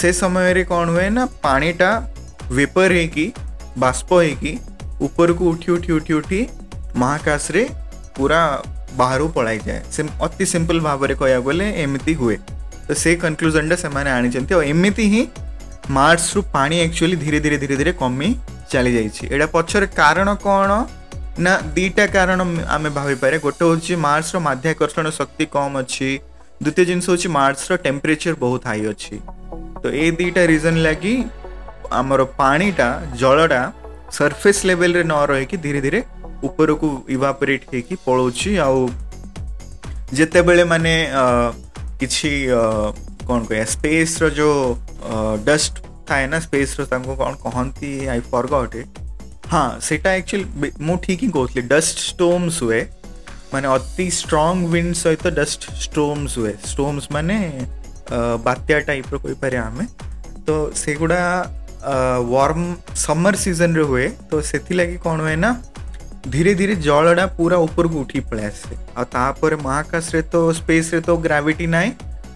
से 0.00 0.12
समय 0.12 0.52
रे 0.54 0.62
कौन 0.70 0.88
हुए 0.88 1.08
ना 1.10 1.24
पाटा 1.44 1.92
वेपर 2.58 2.92
बाष्प 3.78 4.12
होष्प 4.12 4.98
होकर 5.00 5.30
उठी 5.46 5.72
उठी 5.72 5.92
उठी 5.92 6.12
उठी 6.14 6.46
महाकाश 6.98 7.50
रे 7.54 7.68
पूरा 8.16 8.40
ବାହାରୁ 8.98 9.24
ପଳାଇଯାଏ 9.36 9.80
ସେ 9.94 10.00
ଅତି 10.26 10.44
ସିମ୍ପଲ୍ 10.52 10.80
ଭାବରେ 10.88 11.14
କହିବାକୁ 11.22 11.44
ଗଲେ 11.48 11.66
ଏମିତି 11.84 12.12
ହୁଏ 12.20 12.36
ତ 12.88 12.90
ସେ 13.02 13.10
କନକ୍ଲୁଜନ୍ଟା 13.24 13.76
ସେମାନେ 13.84 14.08
ଆଣିଛନ୍ତି 14.16 14.52
ଆଉ 14.58 14.62
ଏମିତି 14.72 15.04
ହିଁ 15.14 15.22
ମାର୍ଚ୍ଚରୁ 15.98 16.40
ପାଣି 16.56 16.76
ଆକ୍ଚୁଆଲି 16.86 17.16
ଧୀରେ 17.24 17.38
ଧୀରେ 17.44 17.56
ଧୀରେ 17.62 17.76
ଧୀରେ 17.82 17.92
କମି 18.02 18.28
ଚାଲିଯାଇଛି 18.72 19.22
ଏଇଟା 19.34 19.46
ପଛରେ 19.56 19.86
କାରଣ 20.00 20.28
କ'ଣ 20.46 20.70
ନା 21.44 21.52
ଦୁଇଟା 21.76 22.04
କାରଣ 22.16 22.38
ଆମେ 22.76 22.90
ଭାବିପାରେ 22.98 23.36
ଗୋଟେ 23.46 23.62
ହେଉଛି 23.68 23.92
ମାର୍ସର 24.06 24.36
ମାଧ୍ୟାକର୍ଷଣ 24.48 25.04
ଶକ୍ତି 25.18 25.44
କମ୍ 25.56 25.74
ଅଛି 25.82 26.10
ଦ୍ୱିତୀୟ 26.64 26.84
ଜିନିଷ 26.90 27.06
ହେଉଛି 27.10 27.28
ମାର୍ସର 27.38 27.72
ଟେମ୍ପରେଚର୍ 27.86 28.36
ବହୁତ 28.44 28.62
ହାଇ 28.70 28.82
ଅଛି 28.92 29.16
ତ 29.82 29.84
ଏଇ 30.02 30.10
ଦୁଇଟା 30.18 30.42
ରିଜନ୍ 30.52 30.78
ଲାଗି 30.86 31.14
ଆମର 31.98 32.20
ପାଣିଟା 32.42 32.88
ଜଳଟା 33.20 33.62
ସର୍ଫେସ୍ 34.18 34.60
ଲେଭେଲ୍ରେ 34.68 35.02
ନ 35.12 35.14
ରହିକି 35.30 35.56
ଧୀରେ 35.66 35.80
ଧୀରେ 35.86 36.00
ଉପରକୁ 36.46 36.88
ଇଭାପୋରେଟ୍ 37.16 37.64
ହେଇକି 37.72 37.96
ପଳାଉଛି 38.06 38.52
ଆଉ 38.66 38.78
ଯେତେବେଳେ 40.18 40.64
ମାନେ 40.72 40.92
କିଛି 42.00 42.30
କ'ଣ 43.28 43.40
କହିବା 43.48 43.62
ସ୍ପେସ୍ର 43.74 44.24
ଯେଉଁ 44.38 44.60
ଡଷ୍ଟ 45.48 45.74
ଥାଏ 46.08 46.24
ନା 46.32 46.38
ସ୍ପେସ୍ର 46.46 46.78
ତାଙ୍କୁ 46.92 47.14
କ'ଣ 47.22 47.34
କହନ୍ତି 47.46 47.90
ଆଇ 48.12 48.20
ଫର୍ଗଟ୍ 48.32 48.74
ଇଟ୍ 48.82 48.90
ହଁ 49.52 49.64
ସେଇଟା 49.86 50.08
ଆକ୍ଚୁଆଲି 50.20 50.46
ମୁଁ 50.86 50.96
ଠିକ୍ 51.06 51.20
ହିଁ 51.24 51.30
କହୁଥିଲି 51.38 51.62
ଡଷ୍ଟ 51.74 51.96
ଷ୍ଟୋମ୍ସ 52.10 52.56
ହୁଏ 52.66 52.80
ମାନେ 53.52 53.66
ଅତି 53.76 54.06
ଷ୍ଟ୍ରଙ୍ଗ 54.20 54.58
ୱିଣ୍ଡ 54.74 54.94
ସହିତ 55.02 55.24
ଡଷ୍ଟ 55.40 55.62
ଷ୍ଟୋମ୍ସ 55.84 56.32
ହୁଏ 56.40 56.54
ଷ୍ଟୋମ୍ସ 56.70 57.04
ମାନେ 57.16 57.36
ବାତ୍ୟା 58.46 58.76
ଟାଇପ୍ର 58.88 59.14
କହିପାରିବା 59.26 59.62
ଆମେ 59.70 59.84
ତ 60.46 60.48
ସେଗୁଡ଼ା 60.82 61.22
ୱାର୍ମ 62.32 62.66
ସମର 63.04 63.34
ସିଜନ୍ରେ 63.44 63.84
ହୁଏ 63.90 64.06
ତ 64.30 64.42
ସେଥିଲାଗି 64.50 64.96
କ'ଣ 65.06 65.16
ହୁଏ 65.28 65.36
ନା 65.44 65.50
ધીરે 66.32 66.52
ધીરે 66.58 66.74
જળડા 66.86 67.24
પૂરા 67.34 67.56
ઉપરକୁ 67.64 67.96
ଉଠି 68.04 68.20
ପଳେଇ 68.30 68.46
ଆସେ 68.52 68.74
ଆଉ 69.00 69.04
ତାପରେ 69.12 69.56
ମହାକାଶରେ 69.66 70.20
ତ 70.32 70.36
ସ୍ପେସ୍ରେ 70.60 70.98
ତ 71.08 71.10
ଗ୍ରାଭିଟି 71.26 71.66
ନାହିଁ 71.74 71.90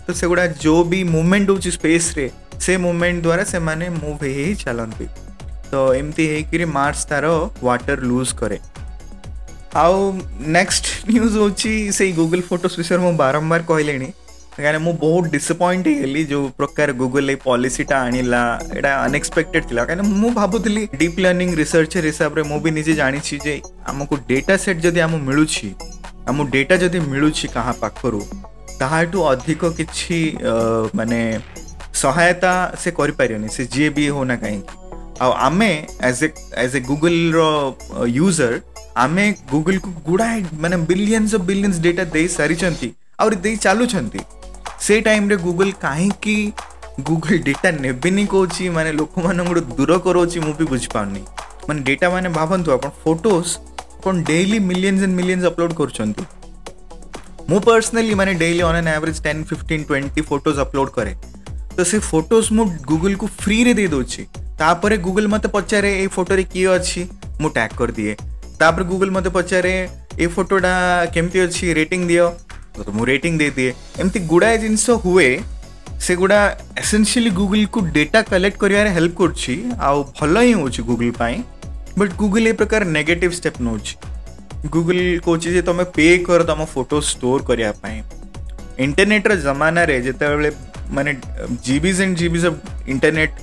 ତ 0.04 0.06
ସେଗୁଡ଼ା 0.20 0.44
ଯେଉଁ 0.64 0.82
ବି 0.92 1.00
ମୁଭମେଣ୍ଟ 1.14 1.48
ହେଉଛି 1.54 1.70
ସ୍ପେସ୍ରେ 1.78 2.26
ସେ 2.66 2.72
ମୁଭମେଣ୍ଟ 2.84 3.18
ଦ୍ୱାରା 3.26 3.44
ସେମାନେ 3.54 3.86
ମୁଭ୍ 4.02 4.20
ହେଇ 4.26 4.34
ହେଇ 4.40 4.52
ଚାଲନ୍ତି 4.64 5.06
ତ 5.70 5.74
ଏମିତି 6.00 6.24
ହେଇକିରି 6.32 6.66
ମାର୍ସ 6.76 7.00
ତାର 7.12 7.24
ୱାଟର 7.66 7.98
ଲୁଜ୍ 8.12 8.32
କରେ 8.42 8.58
ଆଉ 9.84 9.96
ନେକ୍ସଟ 10.56 10.84
ନ୍ୟୁଜ୍ 11.12 11.32
ହେଉଛି 11.42 11.72
ସେଇ 11.98 12.10
ଗୁଗୁଲ 12.20 12.40
ଫଟୋସ୍ 12.52 12.74
ବିଷୟରେ 12.82 13.00
ମୁଁ 13.06 13.14
ବାରମ୍ବାର 13.24 13.60
କହିଲିଣି 13.72 14.08
କାହିଁକିନା 14.50 14.78
ମୁଁ 14.84 14.92
ବହୁତ 15.04 15.24
ଡିସପଏଣ୍ଟ 15.34 15.86
ହେଇଗଲି 15.94 16.22
ଯୋଉ 16.30 16.44
ପ୍ରକାର 16.60 16.88
ଗୁଗୁଲ 17.00 17.26
ଏଇ 17.34 17.38
ପଲିସିଟା 17.48 17.96
ଆଣିଲା 18.06 18.40
ଏଇଟା 18.76 18.90
ଅନଏକ୍ସପେକ୍ଟେଡ୍ 19.06 19.64
ଥିଲା 19.70 19.82
କାହିଁକିନା 19.86 20.06
ମୁଁ 20.20 20.28
ଭାବୁଥିଲି 20.40 20.82
ଡିପ୍ 21.02 21.18
ଲର୍ଣ୍ଣିଂ 21.24 21.50
ରିସର୍ଚର 21.62 22.04
ହିସାବରେ 22.12 22.42
ମୁଁ 22.50 22.58
ବି 22.64 22.70
ନିଜେ 22.78 22.92
ଜାଣିଛି 23.00 23.34
ଯେ 23.44 23.54
ଆମକୁ 23.92 24.14
ଡେଟା 24.30 24.54
ସେଟ୍ 24.64 24.78
ଯଦି 24.86 25.00
ଆମକୁ 25.06 25.22
ମିଳୁଛି 25.30 25.68
ଆମ 26.30 26.38
ଡେଟା 26.54 26.74
ଯଦି 26.82 26.98
ମିଳୁଛି 27.12 27.46
କାହା 27.56 27.72
ପାଖରୁ 27.82 28.22
ତାହାଠୁ 28.82 29.18
ଅଧିକ 29.32 29.62
କିଛି 29.78 30.18
ମାନେ 30.98 31.18
ସହାୟତା 32.02 32.52
ସେ 32.82 32.88
କରିପାରିବନି 32.98 33.48
ସେ 33.58 33.62
ଯିଏ 33.74 33.88
ବି 33.96 34.04
ହଉ 34.14 34.24
ନା 34.30 34.36
କାହିଁକି 34.42 34.74
ଆଉ 35.24 35.30
ଆମେ 35.48 35.70
ଆଜ୍ 36.08 36.20
ଏ 36.26 36.28
ଆଜ୍ 36.64 36.72
ଏ 36.78 36.80
ଗୁଗୁଲର 36.90 37.38
ୟୁଜର 38.18 38.52
ଆମେ 39.04 39.24
ଗୁଗୁଲକୁ 39.52 39.88
ଗୁଡ଼ାଏ 40.10 40.38
ମାନେ 40.64 40.76
ବିଲିୟନ୍ସ 40.92 41.30
ଅଫ୍ 41.38 41.44
ବିଲିୟନ୍ସ 41.52 41.76
ଡେଟା 41.86 42.02
ଦେଇ 42.14 42.28
ସାରିଛନ୍ତି 42.38 42.88
ଆହୁରି 43.20 43.36
ଦେଇ 43.44 43.56
ଚାଲୁଛନ୍ତି 43.66 44.20
ସେ 44.86 44.94
ଟାଇମ୍ରେ 45.06 45.36
ଗୁଗୁଲ୍ 45.46 45.72
କାହିଁକି 45.84 46.34
ଗୁଗୁଲ୍ 47.08 47.40
ଡେଟା 47.46 47.70
ନେବେନି 47.84 48.22
କହୁଛି 48.34 48.68
ମାନେ 48.76 48.90
ଲୋକମାନଙ୍କଠୁ 49.00 49.62
ଦୂର 49.80 49.96
କରଉଛି 50.06 50.38
ମୁଁ 50.44 50.52
ବି 50.60 50.66
ବୁଝିପାରୁନି 50.72 51.20
ମାନେ 51.68 51.80
ଡେଟା 51.88 52.06
ମାନେ 52.14 52.28
ଭାବନ୍ତୁ 52.38 52.68
ଆପଣ 52.76 52.88
ଫଟୋସ୍ 53.02 53.52
ଆପଣ 53.98 54.14
daily 54.30 54.58
millions 54.70 55.02
and 55.06 55.14
millions 55.20 55.44
upload 55.52 55.72
କରୁଛନ୍ତି 55.80 56.22
ମୁଁ 57.50 57.58
ପର୍ସନାଲି 57.68 58.14
ମାନେ 58.20 58.32
daily 58.42 58.62
on 58.70 58.78
an 58.80 58.90
average 58.96 59.20
ten 59.26 59.40
fifteen 59.50 59.82
twenty 59.90 60.20
photos 60.30 60.58
upload 60.66 60.90
କରେ 60.98 61.12
ତ 61.76 61.78
ସେ 61.90 61.96
ଫଟୋଜ୍ 62.10 62.48
ମୁଁ 62.58 62.64
ଗୁଗୁଲ୍କୁ 62.90 63.26
ଫ୍ରିରେ 63.42 63.72
ଦେଇଦେଉଛି 63.80 64.22
ତାପରେ 64.62 64.96
ଗୁଗୁଲ୍ 65.06 65.28
ମୋତେ 65.34 65.48
ପଚାରେ 65.58 65.90
ଏଇ 66.00 66.08
ଫଟୋରେ 66.16 66.42
କିଏ 66.52 66.66
ଅଛି 66.78 67.02
ମୁଁ 67.42 67.50
ଟ୍ୟାଗ୍ 67.56 67.72
କରିଦିଏ 67.80 68.12
ତାପରେ 68.60 68.84
ଗୁଗୁଲ୍ 68.92 69.12
ମୋତେ 69.16 69.30
ପଚାରେ 69.38 69.74
ଏ 70.24 70.26
ଫଟୋଟା 70.36 70.72
କେମିତି 71.14 71.38
ଅଛି 71.46 71.64
ରେଟିଂ 71.78 72.00
ଦିଅ 72.10 72.24
तो 72.80 72.84
तुम 72.90 73.02
रेटिंग 73.08 73.34
ଦେଇଦିଏ 73.40 73.72
ଏମିତି 74.02 74.20
ଗୁଡ଼ାଏ 74.30 74.58
ଜିନିଷ 74.60 74.94
ହୁଏ 75.04 75.28
ସେଗୁଡ଼ା 76.06 76.38
ଏସେନ୍ସିଆଲି 76.82 77.30
ଗୁଗୁଲକୁ 77.38 77.78
ଡେଟା 77.96 78.20
କଲେକ୍ଟ 78.30 78.56
କରିବାରେ 78.62 78.90
ହେଲ୍ପ 78.96 79.14
କରୁଛି 79.20 79.54
ଆଉ 79.88 79.98
ଭଲ 80.18 80.34
ହିଁ 80.46 80.52
ହେଉଛି 80.60 80.80
ଗୁଗୁଲ 80.90 81.10
ପାଇଁ 81.20 81.34
ବଟ୍ 82.00 82.12
ଗୁଗୁଲ 82.22 82.44
ଏ 82.52 82.52
ପ୍ରକାର 82.60 82.82
ନେଗେଟିଭ୍ 82.96 83.34
ଷ୍ଟେପ୍ 83.38 83.58
ନେଉଛି 83.66 83.90
ଗୁଗୁଲ 84.74 85.00
କହୁଛି 85.26 85.48
ଯେ 85.56 85.62
ତୁମେ 85.68 85.84
ପେ 85.96 86.06
କର 86.28 86.40
ତୁମ 86.50 86.60
ଫଟୋ 86.74 86.96
ଷ୍ଟୋର୍ 87.10 87.40
କରିବା 87.48 87.72
ପାଇଁ 87.82 87.98
ଇଣ୍ଟରନେଟ୍ର 88.84 89.32
ଜମାନାରେ 89.46 89.96
ଯେତେବେଳେ 90.06 90.50
ମାନେ 90.98 91.10
GBs 91.66 91.98
and 92.04 92.14
GBs 92.22 92.46
of 92.50 92.56
internet 92.94 93.34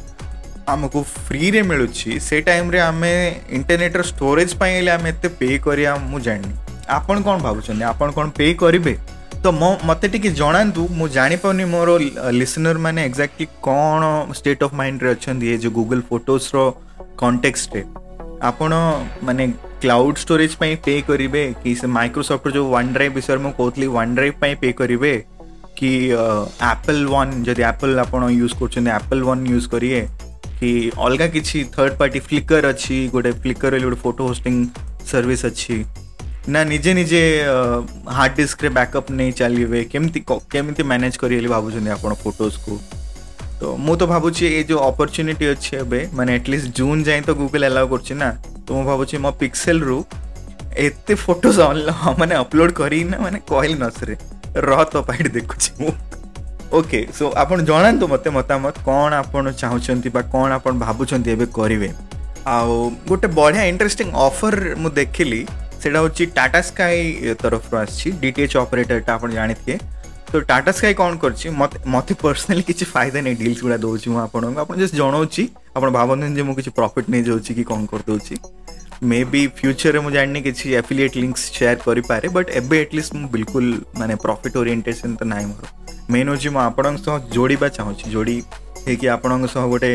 ଆମକୁ 0.75 1.01
ଫ୍ରିରେ 1.27 1.61
ମିଳୁଛି 1.73 2.11
ସେ 2.29 2.37
ଟାଇମ୍ରେ 2.49 2.79
ଆମେ 2.89 3.11
ଇଣ୍ଟରନେଟ୍ର 3.59 3.99
ଷ୍ଟୋରେଜ୍ 4.11 4.53
ପାଇଁ 4.63 4.71
ହେଲେ 4.77 4.91
ଆମେ 4.97 5.09
ଏତେ 5.17 5.27
ପେ 5.43 5.49
କରିବା 5.67 5.93
ମୁଁ 6.09 6.19
ଜାଣିନି 6.29 6.55
ଆପଣ 6.97 7.15
କ'ଣ 7.27 7.37
ଭାବୁଛନ୍ତି 7.49 7.83
ଆପଣ 7.91 8.09
କ'ଣ 8.17 8.27
ପେ 8.41 8.45
କରିବେ 8.63 8.95
ତ 9.45 9.51
ମୋ 9.61 9.67
ମୋତେ 9.89 10.07
ଟିକେ 10.13 10.29
ଜଣାନ୍ତୁ 10.39 10.81
ମୁଁ 10.99 11.07
ଜାଣିପାରୁନି 11.17 11.65
ମୋର 11.71 11.95
ଲିସନର 12.39 12.77
ମାନେ 12.85 12.99
ଏକ୍ଜାକ୍ଟଲି 13.09 13.45
କ'ଣ 13.67 14.01
ଷ୍ଟେଟ୍ 14.39 14.61
ଅଫ୍ 14.67 14.73
ମାଇଣ୍ଡରେ 14.79 15.09
ଅଛନ୍ତି 15.17 15.45
ଏ 15.53 15.55
ଯେଉଁ 15.63 15.73
ଗୁଗୁଲ୍ 15.77 16.03
ଫଟୋସ୍ର 16.11 16.57
କଣ୍ଟେକ୍ସରେ 17.21 17.81
ଆପଣ 18.49 18.69
ମାନେ 19.27 19.43
କ୍ଲାଉଡ୍ 19.83 20.17
ଷ୍ଟୋରେଜ୍ 20.23 20.55
ପାଇଁ 20.63 20.71
ପେ 20.87 20.95
କରିବେ 21.09 21.41
କି 21.63 21.71
ସେ 21.81 21.87
ମାଇକ୍ରୋସଫ୍ଟର 21.97 22.49
ଯେଉଁ 22.57 22.67
ୱାନ୍ 22.75 22.89
ଡ୍ରାଇଭ୍ 22.97 23.13
ବିଷୟରେ 23.19 23.39
ମୁଁ 23.45 23.53
କହୁଥିଲି 23.59 23.87
ୱାନ୍ 23.97 24.13
ଡ୍ରାଇଭ୍ 24.19 24.37
ପାଇଁ 24.43 24.53
ପେ 24.63 24.69
କରିବେ 24.81 25.13
କି 25.79 25.91
ଆପଲ୍ 26.73 27.01
ୱାନ୍ 27.13 27.31
ଯଦି 27.47 27.63
ଆପଲ୍ 27.71 27.93
ଆପଣ 28.05 28.21
ୟୁଜ୍ 28.41 28.55
କରୁଛନ୍ତି 28.59 28.91
ଆପଲ୍ 28.99 29.21
ୱାନ୍ 29.29 29.41
ୟୁଜ୍ 29.51 29.67
କରିବେ 29.73 30.01
କି 30.59 30.69
ଅଲଗା 31.05 31.27
କିଛି 31.35 31.57
ଥର୍ଡ଼ 31.75 31.91
ପାର୍ଟି 32.01 32.19
ଫ୍ଲିକର୍ 32.29 32.63
ଅଛି 32.73 32.97
ଗୋଟେ 33.15 33.31
ଫ୍ଲିକର୍ 33.43 33.71
ବୋଲି 33.75 33.85
ଗୋଟେ 33.87 33.99
ଫଟୋ 34.05 34.21
ହୋଷ୍ଟିଂ 34.31 34.55
ସର୍ଭିସ୍ 35.11 35.45
ଅଛି 35.51 35.77
ନା 36.55 36.59
ନିଜେ 36.67 36.91
ନିଜେ 36.97 37.19
ହାର୍ଡ 38.17 38.33
ଡିସ୍କରେ 38.35 38.69
ବ୍ୟାକଅପ୍ 38.75 39.09
ନେଇ 39.19 39.31
ଚାଲିବେ 39.39 39.79
କେମିତି 39.93 40.19
କେମିତି 40.53 40.83
ମ୍ୟାନେଜ୍ 40.91 41.17
କରିବେ 41.23 41.39
ବୋଲି 41.41 41.49
ଭାବୁଛନ୍ତି 41.53 41.89
ଆପଣ 41.95 42.11
ଫଟୋଜକୁ 42.21 42.77
ତ 43.63 43.71
ମୁଁ 43.87 43.95
ତ 44.01 44.07
ଭାବୁଛି 44.11 44.43
ଏଇ 44.59 44.61
ଯେଉଁ 44.69 44.79
ଅପରଚ୍ୟୁନିଟି 44.91 45.45
ଅଛି 45.53 45.71
ଏବେ 45.81 45.99
ମାନେ 46.19 46.29
ଆଟଲିଷ୍ଟ 46.39 46.67
ଜୁନ୍ 46.79 46.99
ଯାଏଁ 47.07 47.21
ତ 47.27 47.31
ଗୁଗୁଲ୍ 47.41 47.65
ଆଲାଉ 47.69 47.85
କରୁଛି 47.93 48.15
ନା 48.21 48.29
ତ 48.63 48.67
ମୁଁ 48.77 48.85
ଭାବୁଛି 48.91 49.15
ମୋ 49.25 49.31
ପିକ୍ସେଲ୍ରୁ 49.43 49.97
ଏତେ 50.85 51.13
ଫଟୋସ୍ 51.25 51.59
ମାନେ 52.21 52.35
ଅପଲୋଡ଼ 52.43 52.71
କରିକିନା 52.81 53.17
ମାନେ 53.25 53.39
କହିଲି 53.51 53.75
ନସରେ 53.83 54.13
ରହ 54.69 54.79
ତ 54.95 55.03
ପାଇଟି 55.11 55.29
ଦେଖୁଛି 55.37 55.69
ମୁଁ 55.83 55.91
ଓକେ 56.79 56.99
ସୋ 57.19 57.25
ଆପଣ 57.45 57.57
ଜଣାନ୍ତୁ 57.73 58.05
ମୋତେ 58.15 58.29
ମତାମତ 58.39 58.77
କ'ଣ 58.89 59.11
ଆପଣ 59.25 59.45
ଚାହୁଁଛନ୍ତି 59.61 60.09
ବା 60.15 60.21
କ'ଣ 60.33 60.47
ଆପଣ 60.59 60.73
ଭାବୁଛନ୍ତି 60.87 61.27
ଏବେ 61.37 61.45
କରିବେ 61.61 61.89
ଆଉ 62.57 62.71
ଗୋଟେ 63.09 63.27
ବଢ଼ିଆ 63.39 63.63
ଇଣ୍ଟରେଷ୍ଟିଂ 63.73 64.07
ଅଫର୍ 64.31 64.57
ମୁଁ 64.83 64.91
ଦେଖିଲି 65.03 65.41
ସେଇଟା 65.87 65.99
ହେଉଛି 66.05 66.23
ଟାଟା 66.37 66.59
ସ୍କାଏ 66.67 66.99
ତରଫରୁ 67.43 67.75
ଆସିଛି 67.81 68.07
ଡିଟିଏଚ୍ 68.23 68.55
ଅପରେଟରଟା 68.63 69.11
ଆପଣ 69.17 69.29
ଜାଣିଥିବେ 69.39 69.75
ତ 70.31 70.35
ଟାଟା 70.49 70.71
ସ୍କାଏ 70.77 70.93
କ'ଣ 71.01 71.13
କରିଛି 71.23 71.47
ମୋତେ 71.59 71.77
ମୋତେ 71.93 72.13
ପର୍ସନାଲି 72.23 72.63
କିଛି 72.69 72.85
ଫାଇଦା 72.93 73.19
ନାହିଁ 73.27 73.35
ଡିଲ୍ସ 73.41 73.59
ଗୁଡ଼ା 73.65 73.77
ଦେଉଛି 73.85 74.07
ମୁଁ 74.13 74.19
ଆପଣଙ୍କୁ 74.27 74.59
ଆପଣ 74.63 74.73
ଜଷ୍ଟ 74.83 74.95
ଜଣାଉଛି 75.01 75.43
ଆପଣ 75.75 75.87
ଭାବନ୍ତୁନି 75.97 76.33
ଯେ 76.39 76.43
ମୁଁ 76.47 76.55
କିଛି 76.59 76.71
ପ୍ରଫିଟ୍ 76.79 77.07
ନେଇଯାଉଛି 77.13 77.51
କି 77.57 77.63
କ'ଣ 77.71 77.81
କରିଦେଉଛି 77.91 78.33
ମେ 79.09 79.19
ବି 79.31 79.41
ଫ୍ୟୁଚର୍ରେ 79.59 79.99
ମୁଁ 80.05 80.11
ଜାଣିନି 80.17 80.39
କିଛି 80.47 80.65
ଆଫିଲିଏଟ୍ 80.81 81.15
ଲିଙ୍କ୍ସ 81.23 81.43
ସେୟାର 81.57 81.77
କରିପାରେ 81.87 82.25
ବଟ୍ 82.35 82.49
ଏବେ 82.59 82.75
ଆଟଲିଷ୍ଟ 82.85 83.11
ମୁଁ 83.21 83.27
ବିଲକୁଲ 83.35 83.65
ମାନେ 83.99 84.13
ପ୍ରଫିଟ୍ 84.25 84.55
ଓରିଏଣ୍ଟେସନ୍ 84.61 85.13
ତ 85.21 85.23
ନାହିଁ 85.33 85.45
ମୋର 85.51 85.65
ମେନ୍ 86.13 86.27
ହେଉଛି 86.31 86.49
ମୁଁ 86.55 86.61
ଆପଣଙ୍କ 86.69 86.97
ସହ 87.07 87.15
ଯୋଡ଼ିବା 87.35 87.67
ଚାହୁଁଛି 87.77 88.03
ଯୋଡ଼ି 88.15 88.37
ହେଇକି 88.87 89.05
ଆପଣଙ୍କ 89.15 89.45
ସହ 89.55 89.63
ଗୋଟେ 89.73 89.91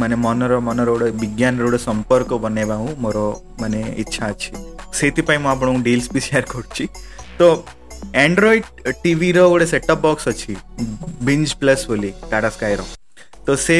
ମାନେ 0.00 0.14
ମନର 0.26 0.52
ମନର 0.68 0.88
ଗୋଟେ 0.94 1.08
ବିଜ୍ଞାନର 1.22 1.62
ଗୋଟେ 1.68 1.80
ସମ୍ପର୍କ 1.88 2.30
ବନେଇବା 2.44 2.76
ମୋର 3.04 3.16
ମାନେ 3.60 3.80
ଇଚ୍ଛା 4.04 4.22
ଅଛି 4.32 4.48
ସେଇଥିପାଇଁ 4.98 5.40
ମୁଁ 5.42 5.50
ଆପଣଙ୍କୁ 5.54 5.80
ଡିଲ୍ସ 5.88 6.06
ବି 6.14 6.20
ସେୟାର 6.26 6.44
କରୁଛି 6.54 6.84
ତ 7.40 7.42
ଆଣ୍ଡ୍ରଏଡ୍ 8.26 8.64
ଟିଭିର 9.04 9.38
ଗୋଟେ 9.52 9.66
ସେଟଅପ୍ 9.72 10.02
ବକ୍ସ 10.06 10.24
ଅଛି 10.32 10.52
ବିଞ୍ଜ 11.28 11.48
ପ୍ଲସ୍ 11.62 11.84
ବୋଲି 11.92 12.10
ଟାଟା 12.32 12.48
ସ୍କାଏର 12.56 12.80
ତ 13.46 13.48
ସେ 13.66 13.76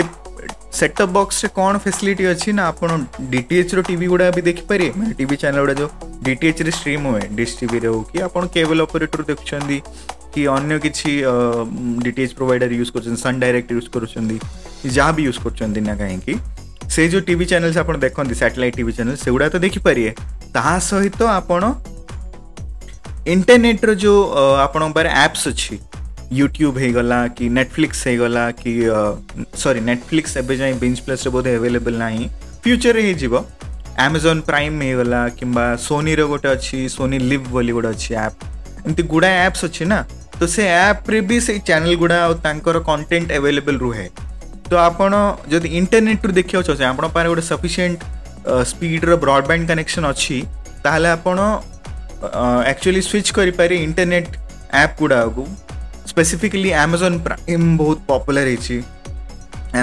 ସେଟଅପ୍ 0.80 1.10
ବକ୍ସରେ 1.18 1.48
କ'ଣ 1.58 1.72
ଫେସିଲିଟି 1.84 2.24
ଅଛି 2.32 2.50
ନା 2.58 2.62
ଆପଣ 2.72 2.90
ଡିଟିଏଚ୍ର 3.34 3.76
ଟିଭି 3.88 4.04
ଗୁଡ଼ା 4.12 4.26
ବି 4.36 4.42
ଦେଖିପାରିବେ 4.50 4.92
ମାନେ 5.00 5.12
ଟିଭି 5.20 5.34
ଚ୍ୟାନେଲ୍ 5.42 5.62
ଗୁଡ଼ା 5.66 5.76
ଯେଉଁ 5.82 5.90
ଡିଟିଏଚ୍ରେ 6.28 6.72
ଷ୍ଟ୍ରିମ୍ 6.78 7.04
ହୁଏ 7.10 7.22
ଡିସ୍ 7.40 7.54
ଟିଭିରେ 7.60 7.86
ହଉ 7.92 8.00
କି 8.12 8.18
ଆପଣ 8.28 8.42
କେବଲ୍ 8.56 8.80
ଅପରେଟର୍ 8.86 9.24
ଦେଖୁଛନ୍ତି 9.30 9.78
କି 10.34 10.42
ଅନ୍ୟ 10.56 10.74
କିଛି 10.84 11.10
ଡିଟିଏଚ୍ 12.06 12.32
ପ୍ରୋଭାଇଡର୍ 12.38 12.70
ୟୁଜ୍ 12.80 12.90
କରୁଛନ୍ତି 12.94 13.20
ସନ୍ 13.24 13.36
ଡାଇରେକ୍ଟ 13.44 13.68
ୟୁଜ୍ 13.78 13.88
କରୁଛନ୍ତି 13.94 14.36
ଯାହା 14.96 15.10
ବି 15.16 15.22
ୟୁଜ୍ 15.28 15.38
କରୁଛନ୍ତି 15.44 15.80
ନା 15.88 15.94
କାହିଁକି 16.00 16.34
ସେ 16.94 17.02
ଯେଉଁ 17.12 17.24
ଟିଭି 17.30 17.44
ଚ୍ୟାନେଲ୍ସ 17.52 17.76
ଆପଣ 17.82 17.94
ଦେଖନ୍ତି 18.06 18.34
ସାଟେଲାଇଟ୍ 18.42 18.74
ଟିଭି 18.78 18.92
ଚ୍ୟାନେଲ୍ 18.98 19.18
ସେଗୁଡ଼ା 19.24 19.46
ତ 19.54 19.56
ଦେଖିପାରିବେ 19.66 20.12
ତାହା 20.56 20.74
ସହିତ 20.90 21.20
ଆପଣ 21.40 21.62
ଇଣ୍ଟରନେଟ୍ର 23.34 23.90
ଯେଉଁ 24.02 24.18
ଆପଣଙ୍କ 24.66 24.90
ପାଖରେ 24.96 25.10
ଆପ୍ସ 25.26 25.42
ଅଛି 25.54 25.74
ୟୁଟ୍ୟୁବ୍ 26.40 26.76
ହେଇଗଲା 26.82 27.18
କି 27.38 27.44
ନେଟଫ୍ଲିକ୍ସ 27.58 28.00
ହେଇଗଲା 28.08 28.44
କି 28.60 28.72
ସରି 29.62 29.80
ନେଟଫ୍ଲିକ୍ସ 29.90 30.32
ଏବେ 30.42 30.54
ଯାଏଁ 30.62 30.74
ବିଞ୍ଚ 30.82 30.98
ପ୍ଲସ୍ରେ 31.08 31.30
ବୋଧେ 31.36 31.50
ଆଭେଲେବଲ୍ 31.58 31.96
ନାହିଁ 32.04 32.24
ଫ୍ୟୁଚର୍ରେ 32.64 33.02
ହେଇଯିବ 33.08 33.34
ଆମାଜନ୍ 34.06 34.40
ପ୍ରାଇମ୍ 34.50 34.76
ହେଇଗଲା 34.86 35.20
କିମ୍ବା 35.38 35.64
ସୋନିର 35.86 36.20
ଗୋଟେ 36.32 36.48
ଅଛି 36.56 36.78
ସୋନି 36.96 37.18
ଲିଭ୍ 37.30 37.44
ବୋଲି 37.56 37.72
ଗୋଟେ 37.78 37.88
ଅଛି 37.94 38.10
ଆପ୍ 38.26 38.36
ଏମିତି 38.84 39.02
ଗୁଡ଼ାଏ 39.14 39.36
ଆପ୍ସ 39.48 39.60
ଅଛି 39.70 39.82
ନା 39.92 39.98
ତ 40.38 40.42
ସେ 40.54 40.62
ଆପ୍ରେ 40.90 41.16
ବି 41.30 41.36
ସେଇ 41.48 41.58
ଚ୍ୟାନେଲ୍ 41.68 41.96
ଗୁଡ଼ା 42.02 42.18
ଆଉ 42.26 42.32
ତାଙ୍କର 42.46 42.76
କଣ୍ଟେଣ୍ଟ 42.90 43.28
ଆଭେଲେବଲ୍ 43.38 43.78
ରୁହେ 43.86 44.06
ତ 44.68 44.70
ଆପଣ 44.88 45.12
ଯଦି 45.52 45.68
ଇଣ୍ଟରନେଟ୍ରୁ 45.78 46.30
ଦେଖିବାକୁ 46.38 46.66
ଚାହୁଁଛନ୍ତି 46.68 46.84
ଆପଣଙ୍କ 46.92 47.10
ପାଖରେ 47.16 47.28
ଗୋଟେ 47.32 47.44
ସଫିସିଏଣ୍ଟ 47.52 47.98
ସ୍ପିଡ଼ର 48.50 49.16
ବ୍ରଡ଼ବ୍ୟାଣ୍ଡ 49.24 49.66
କନେକ୍ସନ୍ 49.70 50.06
ଅଛି 50.12 50.38
ତାହେଲେ 50.84 51.08
ଆପଣ 51.16 51.38
ଆକ୍ଚୁଆଲି 52.72 53.02
ସ୍ୱିଚ୍ 53.10 53.30
କରିପାରିବେ 53.38 53.76
ଇଣ୍ଟରନେଟ୍ 53.88 54.28
ଆପ୍ 54.82 54.94
ଗୁଡ଼ାକୁ 55.00 55.42
ସ୍ପେସିଫିକାଲି 56.10 56.70
ଆମାଜନ୍ 56.84 57.18
ପ୍ରାଇମ୍ 57.26 57.68
ବହୁତ 57.82 57.98
ପପୁଲାର 58.26 58.46
ହେଇଛି 58.52 58.76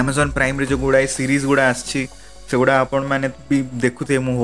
ଆମାଜନ୍ 0.00 0.30
ପ୍ରାଇମ୍ରେ 0.38 0.64
ଯେଉଁ 0.72 0.80
ଗୁଡ଼ାଏ 0.84 1.06
ସିରିଜ୍ 1.16 1.44
ଗୁଡ଼ା 1.50 1.64
ଆସିଛି 1.72 2.02
ସେଗୁଡ଼ା 2.50 2.74
ଆପଣମାନେ 2.84 3.26
ବି 3.48 3.56
ଦେଖୁଥିବେ 3.84 4.20
ମୁଁ 4.28 4.36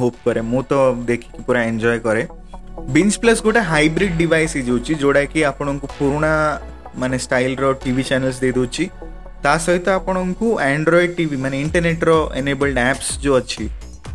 ହୋପ୍ 0.00 0.16
କରେ 0.26 0.40
ମୁଁ 0.52 0.60
ତ 0.70 0.72
ଦେଖିକି 1.10 1.40
ପୁରା 1.46 1.60
ଏନ୍ଜୟ 1.70 1.98
କରେ 2.06 2.22
ବିନ୍ସ 2.96 3.14
ପ୍ଲସ୍ 3.24 3.40
ଗୋଟେ 3.48 3.60
ହାଇବ୍ରିଡ୍ 3.72 4.14
ଡିଭାଇସ୍ 4.22 4.52
ହେଇଯାଉଛି 4.58 4.92
ଯେଉଁଟାକି 5.02 5.40
ଆପଣଙ୍କୁ 5.50 5.86
ପୁରୁଣା 5.98 6.30
ମାନେ 7.02 7.16
ଷ୍ଟାଇଲ୍ର 7.26 7.64
ଟିଭି 7.84 8.02
ଚ୍ୟାନେଲ୍ସ 8.10 8.38
ଦେଇଦେଉଛି 8.44 8.84
ତା 9.44 9.52
ସହିତ 9.64 9.88
ଆପଣଙ୍କୁ 10.00 10.48
ଆଣ୍ଡ୍ରଏଡ଼ 10.66 11.08
ଟିଭି 11.16 11.36
ମାନେ 11.44 11.56
ଇଣ୍ଟରନେଟ୍ର 11.64 12.12
ଏନେବଲ୍ଡ 12.40 12.76
ଆପ୍ସ 12.90 13.08
ଯେଉଁ 13.24 13.34
ଅଛି 13.40 13.64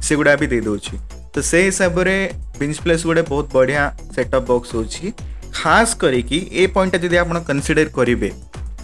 ସେଗୁଡ଼ା 0.08 0.34
ବି 0.42 0.48
ଦେଇଦେଉଛି 0.54 0.96
ତ 1.36 1.44
ସେ 1.50 1.60
ହିସାବରେ 1.70 2.15
ବିଞ୍ଚ 2.62 2.78
ପ୍ଲେସ୍ 2.86 3.04
ଗୋଟେ 3.10 3.24
ବହୁତ 3.32 3.46
ବଢ଼ିଆ 3.58 3.84
ସେଟଅପ୍ 4.15 4.46
ବକ୍ସ 4.52 4.70
ହେଉଛି 4.76 5.12
ଖାସ୍ 5.60 5.94
କରିକି 6.04 6.39
ଏ 6.62 6.63
ପଏଣ୍ଟଟା 6.78 7.04
ଯଦି 7.06 7.18
ଆପଣ 7.24 7.38
କନସିଡ଼ର 7.50 7.88
କରିବେ 8.00 8.30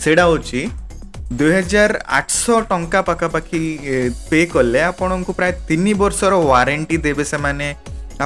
ସେଇଟା 0.04 0.24
ହେଉଛି 0.30 0.62
ଦୁଇହଜାର 1.40 1.92
ଆଠଶହ 2.20 2.60
ଟଙ୍କା 2.74 3.00
ପାଖାପାଖି 3.10 3.62
ପେ 4.30 4.40
କଲେ 4.56 4.80
ଆପଣଙ୍କୁ 4.92 5.32
ପ୍ରାୟ 5.40 5.54
ତିନି 5.70 5.92
ବର୍ଷର 6.04 6.34
ୱାରେଣ୍ଟି 6.52 6.96
ଦେବେ 7.08 7.26
ସେମାନେ 7.34 7.68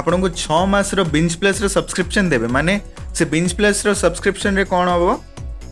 ଆପଣଙ୍କୁ 0.00 0.28
ଛଅ 0.44 0.60
ମାସର 0.74 1.00
ବିଞ୍ଚ 1.14 1.32
ପ୍ଲେସ୍ର 1.42 1.64
ସବସ୍କ୍ରିପ୍ସନ୍ 1.76 2.28
ଦେବେ 2.34 2.46
ମାନେ 2.56 2.72
ସେ 3.16 3.22
ବିଞ୍ଚ 3.34 3.50
ପ୍ଲେସ୍ର 3.60 3.86
ସବସ୍କ୍ରିପ୍ସନ୍ରେ 4.04 4.64
କ'ଣ 4.74 4.86
ହେବ 4.98 5.08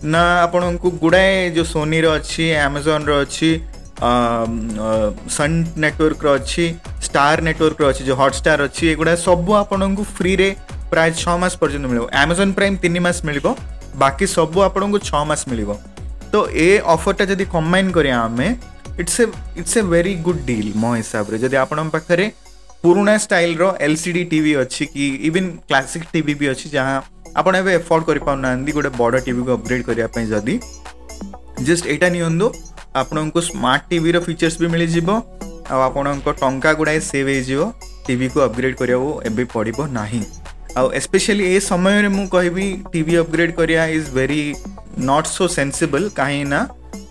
ନା 0.06 0.20
ଆପଣଙ୍କୁ 0.44 0.90
ଗୁଡ଼ାଏ 1.02 1.30
ଯେଉଁ 1.58 1.66
ସୋନିର 1.66 2.06
ଅଛି 2.18 2.44
ଆମାଜନ୍ର 2.64 3.12
ଅଛି 3.24 3.48
ସନ୍ 5.36 5.56
ନେଟୱାର୍କର 5.84 6.28
ଅଛି 6.38 6.64
ଷ୍ଟାର୍ 7.06 7.40
ନେଟୱାର୍କର 7.48 7.84
ଅଛି 7.92 8.02
ଯେଉଁ 8.08 8.18
ହଟଷ୍ଟାର୍ 8.22 8.60
ଅଛି 8.66 8.84
ଏଗୁଡ଼ା 8.92 9.14
ସବୁ 9.26 9.50
ଆପଣଙ୍କୁ 9.62 10.02
ଫ୍ରିରେ 10.18 10.48
ପ୍ରାୟ 10.92 11.08
ଛଅ 11.22 11.34
ମାସ 11.42 11.52
ପର୍ଯ୍ୟନ୍ତ 11.62 11.86
ମିଳିବ 11.90 12.04
ଆମାଜନ୍ 12.22 12.52
ପ୍ରାଇମ୍ 12.58 12.76
ତିନି 12.84 13.00
ମାସ 13.06 13.18
ମିଳିବ 13.28 13.46
ବାକି 14.02 14.24
ସବୁ 14.36 14.58
ଆପଣଙ୍କୁ 14.68 14.98
ଛଅ 15.10 15.22
ମାସ 15.30 15.40
ମିଳିବ 15.52 15.70
ତ 16.32 16.36
ଏ 16.68 16.68
ଅଫର୍ଟା 16.94 17.22
ଯଦି 17.30 17.44
କମ୍ବାଇନ୍ 17.56 17.88
କରିବା 17.96 18.18
ଆମେ 18.28 18.48
it's 19.02 19.16
a 19.24 19.24
it's 19.60 19.72
a 19.80 19.82
very 19.92 20.14
good 20.28 20.40
deal 20.50 20.70
ମୋ 20.82 20.90
ହିସାବରେ 21.00 21.36
ଯଦି 21.44 21.56
ଆପଣଙ୍କ 21.64 21.90
ପାଖରେ 21.98 22.26
ପୁରୁଣା 22.84 23.14
ଷ୍ଟାଇଲ୍ର 23.26 23.64
ଏଲ୍ 23.86 23.98
ସି 24.04 24.10
ଡି 24.18 24.22
ଟିଭି 24.32 24.52
ଅଛି 24.62 24.82
କି 24.94 25.04
ଇଭିନ୍ 25.28 25.48
କ୍ଲାସିକ୍ 25.68 26.06
ଟିଭି 26.14 26.32
ବି 26.40 26.46
ଅଛି 26.54 26.66
ଯାହା 26.78 26.94
ଆପଣ 27.40 27.54
ଏବେ 27.62 27.72
ଏଫୋର୍ଡ଼ 27.80 28.06
କରିପାରୁନାହାନ୍ତି 28.10 28.72
ଗୋଟେ 28.76 28.90
ବଡ଼ 29.00 29.16
ଟିଭିକୁ 29.26 29.50
ଅପଗ୍ରେଡ଼ 29.58 29.82
କରିବା 29.88 30.08
ପାଇଁ 30.14 30.26
ଯଦି 30.32 30.54
ଜଷ୍ଟ 31.68 31.84
ଏଇଟା 31.94 32.08
ନିଅନ୍ତୁ 32.16 32.46
ଆପଣଙ୍କୁ 33.00 33.40
ସ୍ମାର୍ଟ 33.50 33.82
ଟିଭିର 33.92 34.16
ଫିଚର୍ସ 34.26 34.56
ବି 34.62 34.66
ମିଳିଯିବ 34.74 35.08
ଆଉ 35.72 35.80
ଆପଣଙ୍କ 35.88 36.26
ଟଙ୍କା 36.42 36.70
ଗୁଡ଼ାଏ 36.80 36.98
ସେଭ୍ 37.10 37.28
ହେଇଯିବ 37.34 37.60
ଟିଭିକୁ 38.06 38.38
ଅପଗ୍ରେଡ଼ 38.48 38.74
କରିବାକୁ 38.80 39.10
ଏବେ 39.28 39.44
ପଡ଼ିବ 39.54 39.78
ନାହିଁ 39.98 40.22
ଆଉ 40.78 40.86
ଏସ୍ପେଶିଆଲି 40.98 41.44
ଏ 41.54 41.56
ସମୟରେ 41.70 42.08
ମୁଁ 42.16 42.24
କହିବି 42.34 42.66
ଟିଭି 42.92 43.12
ଅପଗ୍ରେଡ଼ 43.24 43.52
କରିବା 43.60 43.84
is 43.98 44.08
very 44.18 44.42
not 45.08 45.26
so 45.36 45.44
sensible 45.58 46.06
କାହିଁକିନା 46.20 46.60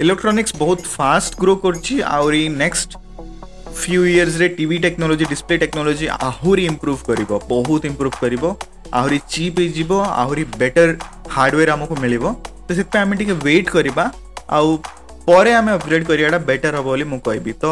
ଇଲେକ୍ଟ୍ରୋନିକ୍ସ 0.04 0.54
ବହୁତ 0.62 0.80
ଫାଷ୍ଟ 0.98 1.32
ଗ୍ରୋ 1.44 1.54
କରୁଛି 1.64 1.96
ଆହୁରି 2.16 2.44
ନେକ୍ସଟ 2.64 2.90
फ्यू 3.78 4.04
ଇୟର୍ସରେ 4.12 4.48
ଟିଭି 4.58 4.78
ଟେକ୍ନୋଲୋଜି 4.86 5.26
ଡିସପ୍ଲେ 5.34 5.56
ଟେକ୍ନୋଲୋଜି 5.64 6.08
ଆହୁରି 6.28 6.64
ଇମ୍ପ୍ରୁଭ୍ 6.72 7.02
କରିବ 7.10 7.40
ବହୁତ 7.52 7.86
ଇମ୍ପ୍ରୁଭ୍ 7.92 8.16
କରିବ 8.22 8.52
ଆହୁରି 9.00 9.20
ଚିପ୍ 9.34 9.60
ହେଇଯିବ 9.62 10.00
ଆହୁରି 10.22 10.44
ବେଟର୍ 10.62 10.94
ହାର୍ଡ଼ୱେର୍ 11.36 11.72
ଆମକୁ 11.76 11.96
ମିଳିବ 12.06 12.32
ତ 12.68 12.68
ସେଥିପାଇଁ 12.80 13.04
ଆମେ 13.08 13.18
ଟିକେ 13.22 13.36
ୱେଟ୍ 13.50 13.68
କରିବା 13.78 14.04
ଆଉ 14.58 14.70
ପରେ 15.30 15.54
ଆମେ 15.60 15.72
ଅପଗ୍ରେଡ୍ 15.80 16.04
କରିବାଟା 16.10 16.40
ବେଟର୍ 16.50 16.74
ହେବ 16.78 16.84
ବୋଲି 16.90 17.06
ମୁଁ 17.14 17.20
କହିବି 17.28 17.54
ତ 17.64 17.66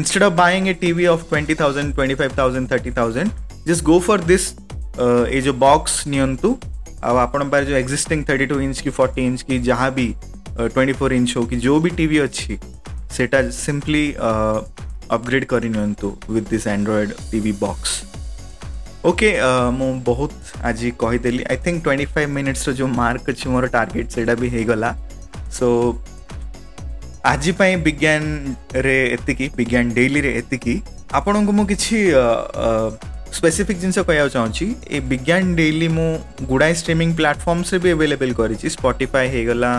instead 0.00 0.24
of 0.28 0.34
buying 0.42 0.60
a 0.72 0.74
TV 0.84 1.04
of 1.14 1.22
twenty 1.30 1.54
thousand 1.60 1.90
twenty 1.98 2.16
five 2.22 2.34
thousand 2.40 2.66
thirty 2.72 2.92
thousand 3.00 3.66
just 3.70 3.86
go 3.92 3.98
for 4.08 4.24
this 4.32 4.46
a 5.36 5.40
ଯେଉଁ 5.46 5.56
ବକ୍ସ 5.66 5.94
ନିଅନ୍ତୁ 6.14 6.48
ଆଉ 7.08 7.14
ଆପଣଙ୍କ 7.26 7.48
ପାଖରେ 7.54 7.68
ଯେଉଁ 7.72 7.78
ଏକ୍ଜିଷ୍ଟିଂ 7.84 8.18
ଥାର୍ଟି 8.30 8.46
ଟୁ 8.52 8.56
ଇଞ୍ଚ୍ 8.66 8.78
କି 8.86 8.90
ଫର୍ଟି 9.00 9.20
ଇଞ୍ଚ୍ 9.30 9.44
କି 9.50 9.56
ଯାହା 9.70 9.88
ବି 10.00 10.08
ଟ୍ୱେଣ୍ଟି 10.74 10.94
ଫୋର୍ 11.00 11.12
ଇଞ୍ଚ୍ 11.20 11.32
ହଉ 11.36 11.44
କି 11.52 11.56
ଯେଉଁ 11.66 11.78
ବି 11.86 11.90
ଟିଭି 12.00 12.18
ଅଛି 12.26 12.56
ସେଇଟା 13.16 13.38
ସିମ୍ପଲି 13.64 14.04
अपग्रेड 15.12 15.44
करिन 15.52 15.76
with 16.02 16.48
this 16.50 16.66
Android 16.66 17.12
T 17.30 17.40
V 17.40 17.52
box 17.62 17.94
okay 19.08 19.28
ମୁଁ 19.78 19.88
ବହୁତ 20.06 20.30
ଆଜି 20.68 20.88
କହିଦେଲି 21.02 21.42
ଆଇ 21.52 21.56
ଥିଙ୍କ 21.64 21.78
ଟ୍ୱେଣ୍ଟି 21.86 22.06
ଫାଇଭ୍ 22.14 22.30
ମିନିଟ୍ସର 22.36 22.72
ଯେଉଁ 22.78 22.88
ମାର୍କ 23.00 23.24
ଅଛି 23.34 23.46
ମୋର 23.52 23.66
ଟାର୍ଗେଟ୍ 23.74 24.08
ସେଇଟା 24.14 24.34
ବି 24.42 24.48
ହେଇଗଲା 24.54 24.90
ସୋ 25.58 25.66
ଆଜି 27.32 27.52
ପାଇଁ 27.60 27.72
ବିଜ୍ଞାନରେ 27.88 28.96
ଏତିକି 29.16 29.46
ବିଜ୍ଞାନ 29.58 29.84
ଡେଇଲିରେ 29.98 30.30
ଏତିକି 30.40 30.74
ଆପଣଙ୍କୁ 31.18 31.52
ମୁଁ 31.58 31.66
କିଛି 31.72 31.96
ସ୍ପେସିଫିକ୍ 33.38 33.78
ଜିନିଷ 33.82 33.98
କହିବାକୁ 34.08 34.30
ଚାହୁଁଛି 34.36 34.66
ଏ 34.94 34.96
ବିଜ୍ଞାନ 35.12 35.42
ଡେଇଲି 35.60 35.88
ମୁଁ 35.98 36.08
ଗୁଡ଼ାଏ 36.50 36.74
ଷ୍ଟ୍ରିମିଂ 36.82 37.10
ପ୍ଲାଟଫର୍ମସରେ 37.20 37.78
ବି 37.84 37.88
ଆଭେଲେବଲ୍ 37.98 38.32
କରିଛି 38.40 38.66
ସ୍ପଟିଫାଏ 38.76 39.26
ହେଇଗଲା 39.34 39.72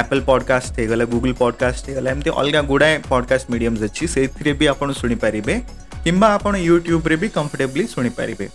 ಆ್ಯಪಲ್ 0.00 0.22
ಪಾಡ್ಕಾಸ್ಟ್ 0.30 0.74
ಹೇಗಲ್ಲ 0.80 1.04
ಗೂಗಲ್ 1.12 1.34
ಪಾಡ್ಕಾಸ್ಟ್ 1.42 1.86
ಹೇಗಲ್ಲ 1.90 2.08
ଏମିତି 2.14 2.30
ଅଲଗା 2.40 2.60
ଗୁଡ଼ାଏ 2.70 2.94
ପଡ଼କାଷ୍ଟ 3.12 3.46
ମିଡ଼ିୟମ୍ସ 3.52 3.82
ଅଛି 3.88 4.04
ସେଇଥିରେ 4.14 4.50
ବି 4.60 4.66
ଆପଣ 4.72 4.88
ଶୁଣିପାରିବେ 5.00 5.54
କିମ୍ବା 6.04 6.28
ଆପଣ 6.36 6.52
ୟୁଟ୍ୟୁବରେ 6.70 7.16
ବି 7.22 7.28
କମ୍ଫର୍ଟେବଲି 7.38 7.84
ଶୁଣିପାରିବେ 7.94 8.46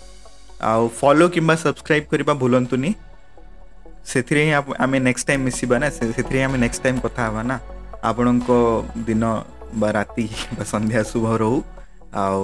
ଆଉ 0.72 0.84
ଫଲୋ 1.00 1.26
କିମ୍ବା 1.36 1.56
ସବସ୍କ୍ରାଇବ୍ 1.66 2.06
କରିବା 2.12 2.34
ଭୁଲନ୍ତୁନି 2.44 2.92
ସେଥିରେ 4.12 4.42
ହିଁ 4.48 4.54
ଆମେ 4.84 4.98
ନେକ୍ସଟ 5.08 5.26
ଟାଇମ୍ 5.30 5.44
ମିଶିବା 5.50 5.76
ନା 5.84 5.88
ସେଥିରେ 5.98 6.38
ହିଁ 6.40 6.46
ଆମେ 6.48 6.58
ନେକ୍ସଟ 6.66 6.82
ଟାଇମ୍ 6.86 7.00
କଥା 7.06 7.22
ହେବା 7.28 7.42
ନା 7.52 7.56
ଆପଣଙ୍କ 8.10 8.48
ଦିନ 9.08 9.24
ବା 9.82 9.88
ରାତି 9.98 10.26
ବା 10.58 10.64
ସନ୍ଧ୍ୟା 10.74 11.02
ଶୁଭ 11.12 11.26
ରହୁ 11.44 11.58
ଆଉ 12.24 12.38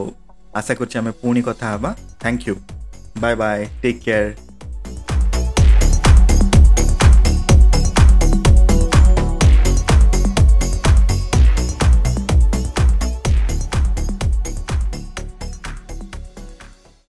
ଆଶା 0.60 0.74
କରୁଛି 0.80 0.96
ଆମେ 1.02 1.12
ପୁଣି 1.22 1.42
କଥା 1.50 1.66
ହେବା 1.74 1.92
thank 2.24 2.42
you 2.52 2.56
bye 3.22 3.36
bye 3.44 3.60
take 3.84 4.00
care 4.08 4.53